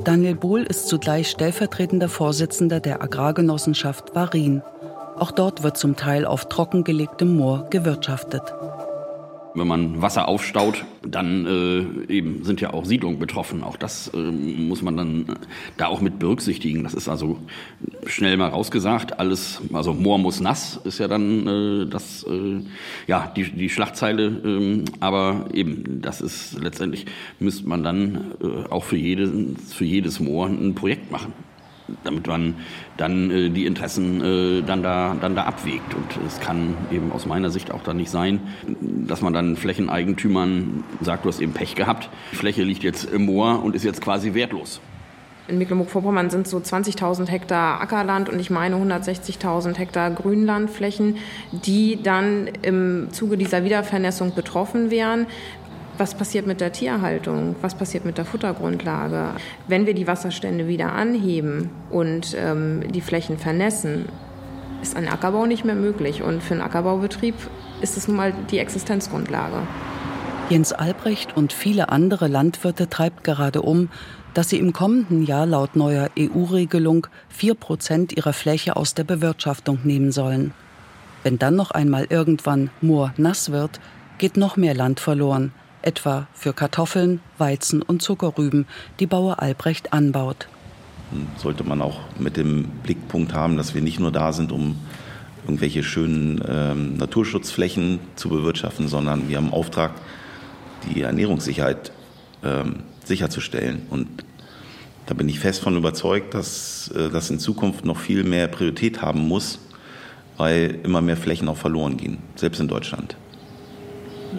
Daniel 0.05 0.37
Bohl 0.37 0.63
ist 0.63 0.87
zugleich 0.87 1.31
stellvertretender 1.31 2.09
Vorsitzender 2.09 2.79
der 2.79 3.03
Agrargenossenschaft 3.03 4.15
Warin. 4.15 4.63
Auch 5.17 5.33
dort 5.33 5.65
wird 5.65 5.77
zum 5.77 5.97
Teil 5.97 6.25
auf 6.25 6.49
trockengelegtem 6.49 7.37
Moor 7.37 7.67
gewirtschaftet. 7.71 8.55
Wenn 9.57 9.69
man 9.69 10.03
Wasser 10.03 10.27
aufstaut, 10.27 10.85
dann 11.03 11.47
äh, 11.47 12.13
eben 12.13 12.45
sind 12.45 12.61
ja 12.61 12.73
auch 12.73 12.85
Siedlungen 12.85 13.21
betroffen. 13.21 13.63
Auch 13.63 13.77
das 13.77 14.09
äh, 14.13 14.19
muss 14.19 14.83
man 14.83 14.97
dann 14.97 15.23
äh, 15.23 15.35
da 15.77 15.87
auch 15.87 16.01
mit 16.01 16.19
berücksichtigen. 16.19 16.83
Das 16.83 16.93
ist 16.93 17.09
also 17.09 17.39
schnell 18.07 18.37
mal 18.37 18.49
rausgesagt. 18.49 19.21
Alles, 19.21 19.63
also 19.73 19.93
Moor 19.93 20.19
muss 20.19 20.41
nass, 20.41 20.81
ist 20.85 20.99
ja 20.99 21.07
dann 21.07 21.47
äh, 21.47 21.87
das, 21.87 22.25
äh, 22.25 22.61
ja 23.07 23.33
die, 23.37 23.45
die 23.45 23.71
Schlagzeile. 23.71 24.25
Äh, 24.25 24.85
aber 24.99 25.47
eben, 25.55 26.01
das 26.03 26.21
ist 26.21 26.61
letztendlich 26.61 27.07
müsste 27.39 27.69
man 27.69 27.85
dann 27.85 28.33
äh, 28.43 28.69
auch 28.71 28.85
für 28.85 28.97
jedes 28.97 29.31
für 29.73 29.85
jedes 29.85 30.19
Moor 30.19 30.47
ein 30.47 30.75
Projekt 30.75 31.13
machen 31.13 31.33
damit 32.03 32.27
man 32.27 32.55
dann 32.97 33.31
äh, 33.31 33.51
die 33.51 33.67
Interessen 33.67 34.21
äh, 34.21 34.63
dann, 34.63 34.83
da, 34.83 35.17
dann 35.21 35.35
da 35.35 35.45
abwägt. 35.45 35.95
Und 35.95 36.27
es 36.27 36.41
kann 36.41 36.77
eben 36.91 37.13
aus 37.13 37.27
meiner 37.27 37.51
Sicht 37.51 37.71
auch 37.71 37.83
dann 37.83 37.97
nicht 37.97 38.11
sein, 38.11 38.41
dass 38.81 39.21
man 39.21 39.33
dann 39.33 39.57
Flächeneigentümern 39.57 40.85
sagt, 41.01 41.25
du 41.25 41.29
hast 41.29 41.41
eben 41.41 41.53
Pech 41.53 41.75
gehabt, 41.75 42.09
die 42.33 42.37
Fläche 42.37 42.63
liegt 42.63 42.83
jetzt 42.83 43.05
im 43.05 43.27
Moor 43.27 43.63
und 43.63 43.75
ist 43.75 43.85
jetzt 43.85 44.01
quasi 44.01 44.35
wertlos. 44.35 44.81
In 45.47 45.59
Mecklenburg-Vorpommern 45.59 46.31
sind 46.31 46.49
so 46.49 46.57
20.000 46.57 47.29
Hektar 47.29 47.83
Ackerland 47.83 48.31
und 48.31 48.41
ich 48.41 48.49
meine 48.49 48.77
160.000 48.77 49.75
Hektar 49.75 50.11
Grünlandflächen, 50.11 51.19
die 51.53 52.03
dann 52.03 52.47
im 52.63 53.09
Zuge 53.13 53.37
dieser 53.37 53.63
Wiedervernässung 53.63 54.35
betroffen 54.35 54.91
wären. 54.91 55.27
Was 55.97 56.15
passiert 56.15 56.47
mit 56.47 56.61
der 56.61 56.73
Tierhaltung? 56.73 57.55
Was 57.63 57.77
passiert 57.77 58.05
mit 58.05 58.19
der 58.19 58.25
Futtergrundlage? 58.25 59.31
Wenn 59.69 59.87
wir 59.87 59.95
die 59.95 60.09
Wasserstände 60.09 60.67
wieder 60.67 60.93
anheben 60.93 61.71
und 61.91 62.37
ähm, 62.37 62.91
die 62.91 63.01
Flächen 63.01 63.39
vernässen, 63.39 64.07
ist 64.83 64.97
ein 64.97 65.09
Ackerbau 65.09 65.47
nicht 65.47 65.65
mehr 65.65 65.77
möglich. 65.77 66.23
Und 66.23 66.43
für 66.43 66.55
einen 66.55 66.63
Ackerbaubetrieb 66.63 67.37
ist 67.81 67.97
es 67.97 68.09
nun 68.09 68.17
mal 68.17 68.35
die 68.51 68.59
Existenzgrundlage. 68.59 69.59
Jens 70.51 70.73
Albrecht 70.73 71.37
und 71.37 71.53
viele 71.53 71.91
andere 71.91 72.27
Landwirte 72.27 72.91
treibt 72.91 73.23
gerade 73.23 73.63
um, 73.63 73.89
dass 74.35 74.49
sie 74.49 74.59
im 74.59 74.73
kommenden 74.73 75.25
Jahr 75.25 75.47
laut 75.47 75.77
neuer 75.77 76.11
EU-Regelung 76.19 77.07
4 77.29 77.55
Prozent 77.55 78.17
ihrer 78.17 78.33
Fläche 78.33 78.75
aus 78.75 78.95
der 78.95 79.05
Bewirtschaftung 79.05 79.79
nehmen 79.85 80.11
sollen. 80.11 80.53
Wenn 81.23 81.39
dann 81.39 81.55
noch 81.55 81.71
einmal 81.71 82.07
irgendwann 82.11 82.71
Moor 82.83 83.15
nass 83.17 83.53
wird, 83.53 83.81
geht 84.19 84.37
noch 84.37 84.57
mehr 84.57 84.75
Land 84.75 85.01
verloren, 85.01 85.53
etwa 85.87 86.27
für 86.33 86.53
Kartoffeln, 86.53 87.21
Weizen 87.39 87.83
und 87.83 88.03
Zuckerrüben, 88.03 88.67
die 89.01 89.07
Bauer 89.07 89.41
Albrecht 89.41 89.93
anbaut. 89.93 90.49
Sollte 91.37 91.65
man 91.65 91.81
auch 91.83 92.01
mit 92.19 92.37
dem 92.37 92.65
Blickpunkt 92.83 93.35
haben, 93.35 93.57
dass 93.57 93.75
wir 93.75 93.83
nicht 93.83 94.01
nur 94.01 94.11
da 94.11 94.33
sind, 94.33 94.51
um 94.51 94.77
irgendwelche 95.45 95.83
schönen 95.83 96.43
ähm, 96.49 96.97
Naturschutzflächen 96.97 98.01
zu 98.17 98.31
bewirtschaften, 98.31 98.89
sondern 98.89 99.29
wir 99.29 99.37
haben 99.37 99.53
Auftrag, 99.53 99.93
die 100.89 101.03
Ernährungssicherheit 101.03 101.93
ähm, 102.43 102.77
sicherzustellen. 103.05 103.83
Und 103.91 104.09
da 105.07 105.15
bin 105.15 105.29
ich 105.29 105.39
fest 105.39 105.61
von 105.63 105.77
überzeugt, 105.77 106.35
dass 106.35 106.89
äh, 106.89 107.11
das 107.11 107.31
in 107.31 107.39
Zukunft 107.39 107.85
noch 107.85 107.99
viel 107.99 108.25
mehr 108.25 108.49
Priorität 108.49 109.03
haben 109.03 109.29
muss, 109.29 109.59
weil 110.37 110.81
immer 110.83 111.01
mehr 111.01 111.17
Flächen 111.17 111.49
auch 111.49 111.57
verloren 111.57 111.97
gehen, 111.97 112.19
selbst 112.37 112.61
in 112.61 112.69
Deutschland. 112.69 113.17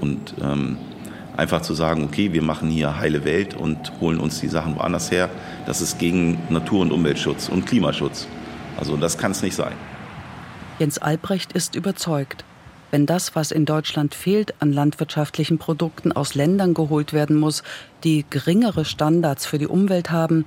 Und 0.02 0.36
ähm, 0.42 0.78
einfach 1.38 1.62
zu 1.62 1.74
sagen, 1.74 2.04
okay, 2.04 2.34
wir 2.34 2.42
machen 2.42 2.70
hier 2.70 3.00
heile 3.00 3.26
Welt 3.26 3.54
und 3.54 3.92
holen 4.00 4.20
uns 4.20 4.40
die 4.40 4.48
Sachen 4.48 4.76
woanders 4.76 5.12
her, 5.12 5.30
das 5.66 5.82
ist 5.82 6.00
gegen 6.00 6.40
Natur- 6.50 6.82
und 6.82 6.92
Umweltschutz 6.92 7.50
und 7.50 7.66
Klimaschutz. 7.66 8.28
Also 8.78 8.98
das 8.98 9.18
kann 9.18 9.32
es 9.32 9.42
nicht 9.42 9.56
sein. 9.56 9.74
Jens 10.80 10.98
Albrecht 10.98 11.54
ist 11.54 11.76
überzeugt, 11.76 12.44
wenn 12.92 13.06
das, 13.06 13.36
was 13.36 13.52
in 13.52 13.66
Deutschland 13.66 14.16
fehlt 14.16 14.54
an 14.62 14.72
landwirtschaftlichen 14.72 15.58
Produkten 15.58 16.12
aus 16.12 16.36
Ländern 16.36 16.74
geholt 16.74 17.14
werden 17.14 17.36
muss, 17.38 17.64
die 18.04 18.26
geringere 18.30 18.86
Standards 18.86 19.46
für 19.46 19.58
die 19.58 19.68
Umwelt 19.68 20.12
haben, 20.12 20.46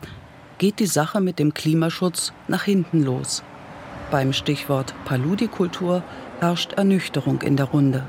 geht 0.59 0.79
die 0.79 0.87
Sache 0.87 1.21
mit 1.21 1.39
dem 1.39 1.55
Klimaschutz 1.55 2.33
nach 2.47 2.63
hinten 2.63 3.03
los. 3.03 3.43
Beim 4.11 4.33
Stichwort 4.33 4.95
Paludikultur 5.05 6.03
herrscht 6.41 6.73
Ernüchterung 6.75 7.43
in 7.43 7.57
der 7.57 7.67
Runde. 7.67 8.05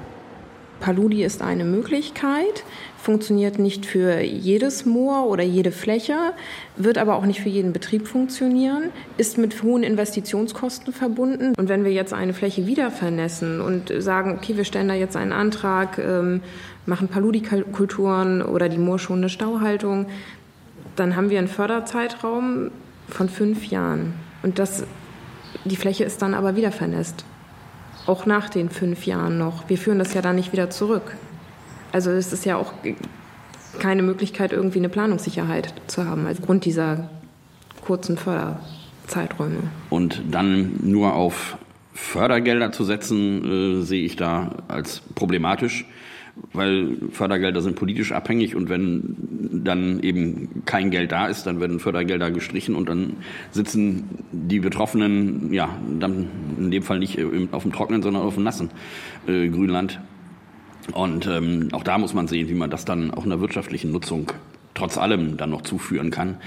Paludi 0.80 1.24
ist 1.24 1.42
eine 1.42 1.66
Möglichkeit, 1.66 2.64
funktioniert 2.98 3.60
nicht 3.60 3.86
für 3.86 4.22
jedes 4.22 4.86
Moor 4.86 5.28
oder 5.28 5.44
jede 5.44 5.72
Fläche, 5.72 6.34
wird 6.76 6.98
aber 6.98 7.16
auch 7.16 7.26
nicht 7.26 7.42
für 7.42 7.50
jeden 7.50 7.74
Betrieb 7.74 8.08
funktionieren, 8.08 8.92
ist 9.18 9.38
mit 9.38 9.62
hohen 9.64 9.84
Investitionskosten 9.84 10.94
verbunden. 10.94 11.54
Und 11.58 11.70
wenn 11.70 11.84
wir 11.84 11.92
jetzt 11.92 12.14
eine 12.14 12.34
Fläche 12.34 12.68
wieder 12.68 12.92
vernässen 12.92 13.62
und 13.62 13.92
sagen, 14.00 14.36
okay, 14.38 14.58
wir 14.58 14.66
stellen 14.66 14.88
da 14.88 14.94
jetzt 14.94 15.16
einen 15.16 15.32
Antrag, 15.32 15.98
ähm, 15.98 16.42
machen 16.86 17.08
Paludikulturen 17.08 18.42
oder 18.42 18.70
die 18.70 18.78
moorschonende 18.78 19.30
Stauhaltung, 19.30 20.08
dann 20.96 21.16
haben 21.16 21.30
wir 21.30 21.40
einen 21.40 21.48
Förderzeitraum 21.48 22.72
von 23.08 23.30
fünf 23.30 23.66
Jahren. 23.66 24.14
Und 24.44 24.60
das, 24.60 24.84
die 25.66 25.76
Fläche 25.76 26.04
ist 26.04 26.22
dann 26.22 26.34
aber 26.34 26.56
wieder 26.56 26.72
vernässt 26.72 27.26
auch 28.10 28.26
nach 28.26 28.50
den 28.50 28.70
fünf 28.70 29.06
Jahren 29.06 29.38
noch. 29.38 29.70
Wir 29.70 29.78
führen 29.78 30.00
das 30.00 30.14
ja 30.14 30.22
dann 30.22 30.36
nicht 30.36 30.52
wieder 30.52 30.70
zurück. 30.70 31.16
Also 31.92 32.10
es 32.10 32.34
ist 32.34 32.46
ja 32.46 32.58
auch 32.58 32.74
keine 33.80 34.02
Möglichkeit, 34.02 34.52
irgendwie 34.52 34.80
eine 34.80 34.90
Planungssicherheit 34.90 35.74
zu 35.88 36.06
haben, 36.06 36.26
als 36.26 36.42
Grund 36.42 36.66
dieser 36.66 37.10
kurzen 37.86 38.18
Förderzeiträume. 38.18 39.60
Und 39.90 40.22
dann 40.32 40.80
nur 40.82 41.14
auf 41.14 41.58
Fördergelder 41.94 42.72
zu 42.72 42.84
setzen, 42.84 43.80
äh, 43.80 43.84
sehe 43.84 44.04
ich 44.04 44.16
da 44.16 44.56
als 44.68 45.02
problematisch 45.16 45.86
weil 46.54 46.98
Fördergelder 47.12 47.62
sind 47.62 47.76
politisch 47.76 48.12
abhängig 48.12 48.56
und 48.56 48.70
wenn 48.70 49.16
dann 49.40 50.02
eben 50.02 50.64
kein 50.66 50.92
Geld 50.92 51.12
da 51.12 51.28
ist, 51.28 51.46
dann 51.46 51.60
werden 51.60 51.80
Fördergelder 51.80 52.32
gestrichen 52.32 52.76
und 52.76 52.90
dann 52.90 53.18
sitzen 53.52 54.26
die 54.32 54.60
Betroffenen, 54.60 55.54
ja, 55.54 55.70
dann 56.00 56.28
in 56.58 56.72
dem 56.72 56.84
Fall 56.84 57.00
nicht 57.00 57.20
auf 57.52 57.64
dem 57.64 57.72
trockenen, 57.72 58.02
sondern 58.02 58.24
auf 58.24 58.36
dem 58.36 58.44
nassen 58.44 58.70
äh, 59.28 59.48
Grünland. 59.48 60.00
Und 60.94 61.28
ähm, 61.28 61.70
auch 61.72 61.84
da 61.84 61.98
muss 61.98 62.14
man 62.14 62.28
sehen, 62.28 62.50
wie 62.50 62.56
man 62.56 62.70
das 62.70 62.86
dann 62.86 63.12
auch 63.12 63.24
in 63.24 63.30
der 63.30 63.42
wirtschaftlichen 63.42 63.92
Nutzung 63.92 64.32
trotz 64.74 64.98
allem 64.98 65.38
dann 65.38 65.50
noch 65.50 65.62
zuführen 65.62 66.10
kann. 66.10 66.38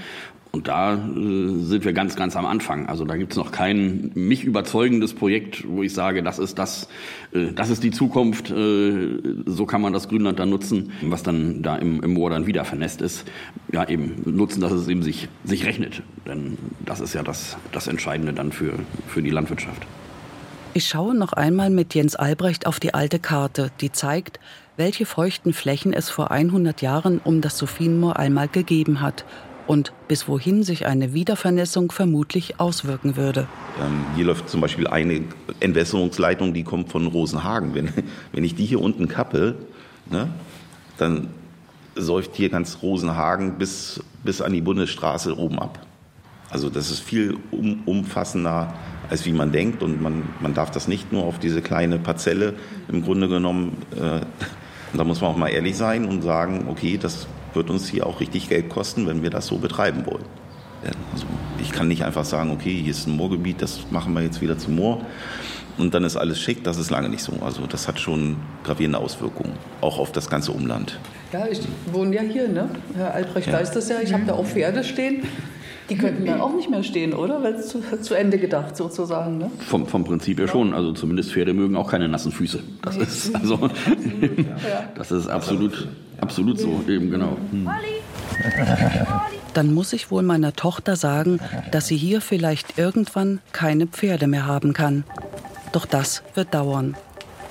Und 0.55 0.67
da 0.67 0.93
äh, 0.93 0.97
sind 0.97 1.83
wir 1.83 1.93
ganz, 1.93 2.15
ganz 2.15 2.35
am 2.35 2.45
Anfang. 2.45 2.85
Also 2.85 3.05
da 3.05 3.17
gibt 3.17 3.31
es 3.31 3.37
noch 3.37 3.51
kein 3.51 4.11
mich 4.13 4.43
überzeugendes 4.43 5.15
Projekt, 5.15 5.67
wo 5.67 5.81
ich 5.81 5.95
sage, 5.95 6.21
das 6.21 6.37
ist 6.37 6.59
das, 6.59 6.87
äh, 7.33 7.53
das 7.53 7.71
ist 7.71 7.83
die 7.83 7.89
Zukunft. 7.89 8.51
Äh, 8.51 9.19
so 9.47 9.65
kann 9.65 9.81
man 9.81 9.93
das 9.93 10.09
Grünland 10.09 10.37
dann 10.37 10.51
nutzen, 10.51 10.91
was 11.01 11.23
dann 11.23 11.63
da 11.63 11.75
im, 11.77 12.03
im 12.03 12.13
Moor 12.13 12.29
dann 12.29 12.45
wieder 12.45 12.65
vernässt 12.65 13.01
ist. 13.01 13.25
Ja, 13.71 13.89
eben 13.89 14.21
nutzen, 14.25 14.61
dass 14.61 14.71
es 14.71 14.87
eben 14.87 15.01
sich, 15.01 15.27
sich 15.43 15.65
rechnet. 15.65 16.03
Denn 16.27 16.59
das 16.85 16.99
ist 16.99 17.15
ja 17.15 17.23
das, 17.23 17.57
das 17.71 17.87
Entscheidende 17.87 18.31
dann 18.31 18.51
für, 18.51 18.73
für 19.07 19.23
die 19.23 19.31
Landwirtschaft. 19.31 19.87
Ich 20.75 20.87
schaue 20.87 21.15
noch 21.15 21.33
einmal 21.33 21.71
mit 21.71 21.95
Jens 21.95 22.15
Albrecht 22.15 22.67
auf 22.67 22.79
die 22.79 22.93
alte 22.93 23.17
Karte, 23.17 23.71
die 23.81 23.91
zeigt, 23.91 24.39
welche 24.77 25.07
feuchten 25.07 25.51
Flächen 25.51 25.93
es 25.93 26.11
vor 26.11 26.29
100 26.29 26.83
Jahren 26.83 27.17
um 27.17 27.41
das 27.41 27.57
Sophienmoor 27.57 28.17
einmal 28.17 28.49
gegeben 28.49 29.01
hat 29.01 29.25
und 29.67 29.93
bis 30.07 30.27
wohin 30.27 30.63
sich 30.63 30.85
eine 30.85 31.13
Wiedervernässung 31.13 31.91
vermutlich 31.91 32.59
auswirken 32.59 33.15
würde. 33.15 33.47
Ähm, 33.81 34.05
hier 34.15 34.25
läuft 34.25 34.49
zum 34.49 34.61
Beispiel 34.61 34.87
eine 34.87 35.23
Entwässerungsleitung, 35.59 36.53
die 36.53 36.63
kommt 36.63 36.91
von 36.91 37.07
Rosenhagen. 37.07 37.73
Wenn, 37.73 37.89
wenn 38.31 38.43
ich 38.43 38.55
die 38.55 38.65
hier 38.65 38.81
unten 38.81 39.07
kappe, 39.07 39.55
ne, 40.09 40.29
dann 40.97 41.29
säuft 41.95 42.35
hier 42.35 42.49
ganz 42.49 42.79
Rosenhagen 42.81 43.57
bis, 43.57 44.01
bis 44.23 44.41
an 44.41 44.53
die 44.53 44.61
Bundesstraße 44.61 45.37
oben 45.37 45.59
ab. 45.59 45.85
Also 46.49 46.69
das 46.69 46.91
ist 46.91 46.99
viel 46.99 47.37
um, 47.51 47.81
umfassender, 47.85 48.73
als 49.09 49.25
wie 49.25 49.33
man 49.33 49.51
denkt. 49.51 49.81
Und 49.81 50.01
man, 50.01 50.23
man 50.39 50.53
darf 50.53 50.71
das 50.71 50.87
nicht 50.87 51.11
nur 51.11 51.23
auf 51.23 51.39
diese 51.39 51.61
kleine 51.61 51.99
Parzelle 51.99 52.53
im 52.87 53.03
Grunde 53.03 53.27
genommen, 53.27 53.77
äh, 53.95 54.21
da 54.95 55.03
muss 55.03 55.21
man 55.21 55.31
auch 55.31 55.37
mal 55.37 55.49
ehrlich 55.49 55.75
sein 55.75 56.05
und 56.05 56.21
sagen, 56.21 56.65
okay, 56.69 56.99
das 57.01 57.27
wird 57.55 57.69
uns 57.69 57.87
hier 57.87 58.07
auch 58.07 58.19
richtig 58.19 58.49
Geld 58.49 58.69
kosten, 58.69 59.07
wenn 59.07 59.23
wir 59.23 59.29
das 59.29 59.47
so 59.47 59.57
betreiben 59.57 60.05
wollen. 60.05 60.25
Also 61.13 61.25
ich 61.61 61.71
kann 61.71 61.87
nicht 61.87 62.03
einfach 62.03 62.25
sagen, 62.25 62.51
okay, 62.51 62.81
hier 62.81 62.91
ist 62.91 63.07
ein 63.07 63.15
Moorgebiet, 63.15 63.61
das 63.61 63.89
machen 63.89 64.13
wir 64.13 64.21
jetzt 64.21 64.41
wieder 64.41 64.57
zum 64.57 64.75
Moor 64.75 65.01
und 65.77 65.93
dann 65.93 66.03
ist 66.03 66.17
alles 66.17 66.39
schick. 66.39 66.63
Das 66.63 66.77
ist 66.77 66.89
lange 66.89 67.09
nicht 67.09 67.23
so. 67.23 67.33
Also 67.41 67.65
das 67.67 67.87
hat 67.87 67.99
schon 67.99 68.37
gravierende 68.63 68.99
Auswirkungen, 68.99 69.53
auch 69.81 69.99
auf 69.99 70.11
das 70.11 70.29
ganze 70.29 70.51
Umland. 70.51 70.99
Ja, 71.31 71.47
ich 71.47 71.61
wohne 71.91 72.15
ja 72.15 72.21
hier, 72.21 72.47
ne? 72.47 72.69
Herr 72.95 73.13
Albrecht 73.13 73.47
ja. 73.47 73.53
weiß 73.53 73.71
das 73.71 73.89
ja. 73.89 74.01
Ich 74.01 74.13
habe 74.13 74.23
da 74.25 74.33
auch 74.33 74.45
Pferde 74.45 74.83
stehen. 74.83 75.23
Die 75.89 75.97
könnten 75.97 76.25
dann 76.25 76.39
auch 76.39 76.53
nicht 76.53 76.69
mehr 76.69 76.81
stehen, 76.81 77.13
oder? 77.13 77.43
Weil 77.43 77.55
es 77.55 77.67
zu, 77.67 77.81
zu, 78.01 78.13
Ende 78.13 78.37
gedacht 78.37 78.77
sozusagen. 78.77 79.37
Ne? 79.37 79.51
Vom, 79.67 79.85
vom 79.85 80.05
Prinzip 80.05 80.39
her 80.39 80.47
schon. 80.47 80.73
Also 80.73 80.93
zumindest 80.93 81.33
Pferde 81.33 81.53
mögen 81.53 81.75
auch 81.75 81.91
keine 81.91 82.07
nassen 82.07 82.31
Füße. 82.31 82.59
Das 82.81 82.95
ist 82.95 83.35
also 83.35 83.69
das 84.95 85.11
ist 85.11 85.27
absolut, 85.27 85.89
absolut 86.23 86.57
so 86.57 86.83
eben 86.87 87.11
genau. 87.11 87.37
Hm. 87.51 87.69
Dann 89.53 89.73
muss 89.73 89.93
ich 89.93 90.09
wohl 90.09 90.23
meiner 90.23 90.53
Tochter 90.53 90.95
sagen, 90.95 91.39
dass 91.71 91.87
sie 91.87 91.97
hier 91.97 92.21
vielleicht 92.21 92.79
irgendwann 92.79 93.39
keine 93.51 93.85
Pferde 93.85 94.27
mehr 94.27 94.47
haben 94.47 94.73
kann. 94.73 95.03
Doch 95.73 95.85
das 95.85 96.23
wird 96.33 96.53
dauern. 96.53 96.95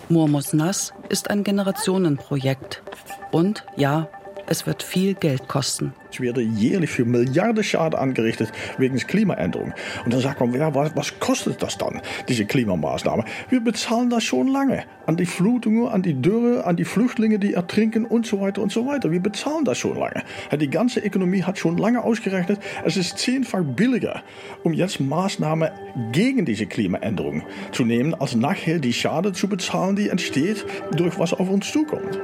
Murmus 0.09 0.53
Nass 0.53 0.93
ist 1.09 1.31
ein 1.31 1.45
Generationenprojekt. 1.45 2.83
Und 3.31 3.65
ja, 3.77 4.09
es 4.47 4.67
wird 4.67 4.83
viel 4.83 5.15
Geld 5.15 5.49
kosten. 5.49 5.95
Es 6.13 6.21
werden 6.21 6.57
jährlich 6.57 6.91
für 6.91 7.05
Milliarden 7.05 7.65
Schaden 7.65 7.99
angerichtet 7.99 8.53
wegen 8.77 8.97
der 8.97 9.07
Klimaänderung. 9.07 9.73
Und 10.05 10.13
dann 10.13 10.21
sagt 10.21 10.41
man, 10.41 10.53
ja, 10.53 10.75
was, 10.75 10.95
was 10.95 11.19
kostet 11.19 11.63
das 11.63 11.79
dann, 11.79 12.03
diese 12.29 12.45
Klimamaßnahme? 12.45 13.25
Wir 13.49 13.61
bezahlen 13.61 14.11
das 14.11 14.25
schon 14.25 14.49
lange. 14.49 14.85
An 15.07 15.17
die 15.17 15.27
Flutungen, 15.27 15.89
an 15.89 16.03
die 16.03 16.15
Dürre, 16.21 16.65
an 16.65 16.77
die 16.77 16.85
Flüchtlinge, 16.85 17.39
die 17.39 17.55
ertrinken 17.55 18.05
und 18.05 18.27
so 18.27 18.41
weiter 18.41 18.63
und 18.63 18.71
so 18.71 18.87
weiter. 18.87 19.11
Wir 19.11 19.21
bezahlen 19.21 19.65
das 19.65 19.79
schon 19.79 19.97
lange. 19.97 20.23
Die 20.53 20.71
ganze 20.71 21.01
Ökonomie 21.01 21.43
hat 21.43 21.59
schon 21.59 21.79
lange 21.79 22.05
ausgerechnet, 22.05 22.61
es 22.85 22.97
ist 22.97 23.19
zehnfach 23.19 23.63
billiger, 23.63 24.23
um 24.63 24.75
jetzt 24.75 25.01
Maßnahmen 25.01 25.71
gegen 26.13 26.45
diese 26.45 26.67
Klimaänderung 26.67 27.43
zu 27.73 27.85
nehmen, 27.85 28.15
als 28.15 28.35
nachher 28.35 28.79
die 28.79 28.93
Schade 28.93 29.33
zu 29.33 29.49
bezahlen, 29.49 29.97
die 29.97 30.09
entsteht 30.09 30.65
durch 30.93 31.19
was 31.19 31.33
auf 31.33 31.49
uns 31.49 31.71
zukommt. 31.73 32.21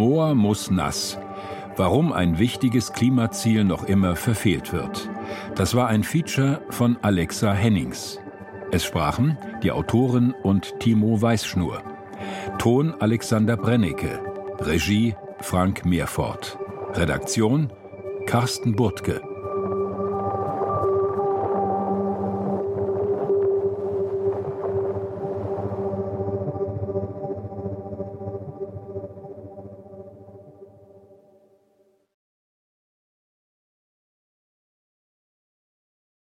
Moor 0.00 0.34
muss 0.34 0.70
nass. 0.70 1.18
Warum 1.76 2.10
ein 2.10 2.38
wichtiges 2.38 2.94
Klimaziel 2.94 3.64
noch 3.64 3.84
immer 3.84 4.16
verfehlt 4.16 4.72
wird. 4.72 5.10
Das 5.56 5.74
war 5.74 5.88
ein 5.88 6.04
Feature 6.04 6.62
von 6.70 6.96
Alexa 7.02 7.52
Hennings. 7.52 8.18
Es 8.72 8.82
sprachen 8.82 9.36
die 9.62 9.70
Autorin 9.70 10.34
und 10.42 10.80
Timo 10.80 11.20
Weißschnur. 11.20 11.82
Ton 12.56 12.94
Alexander 12.98 13.58
Brennecke. 13.58 14.20
Regie 14.60 15.14
Frank 15.40 15.84
Meerfort. 15.84 16.58
Redaktion 16.94 17.70
Carsten 18.24 18.74
Burtke. 18.74 19.20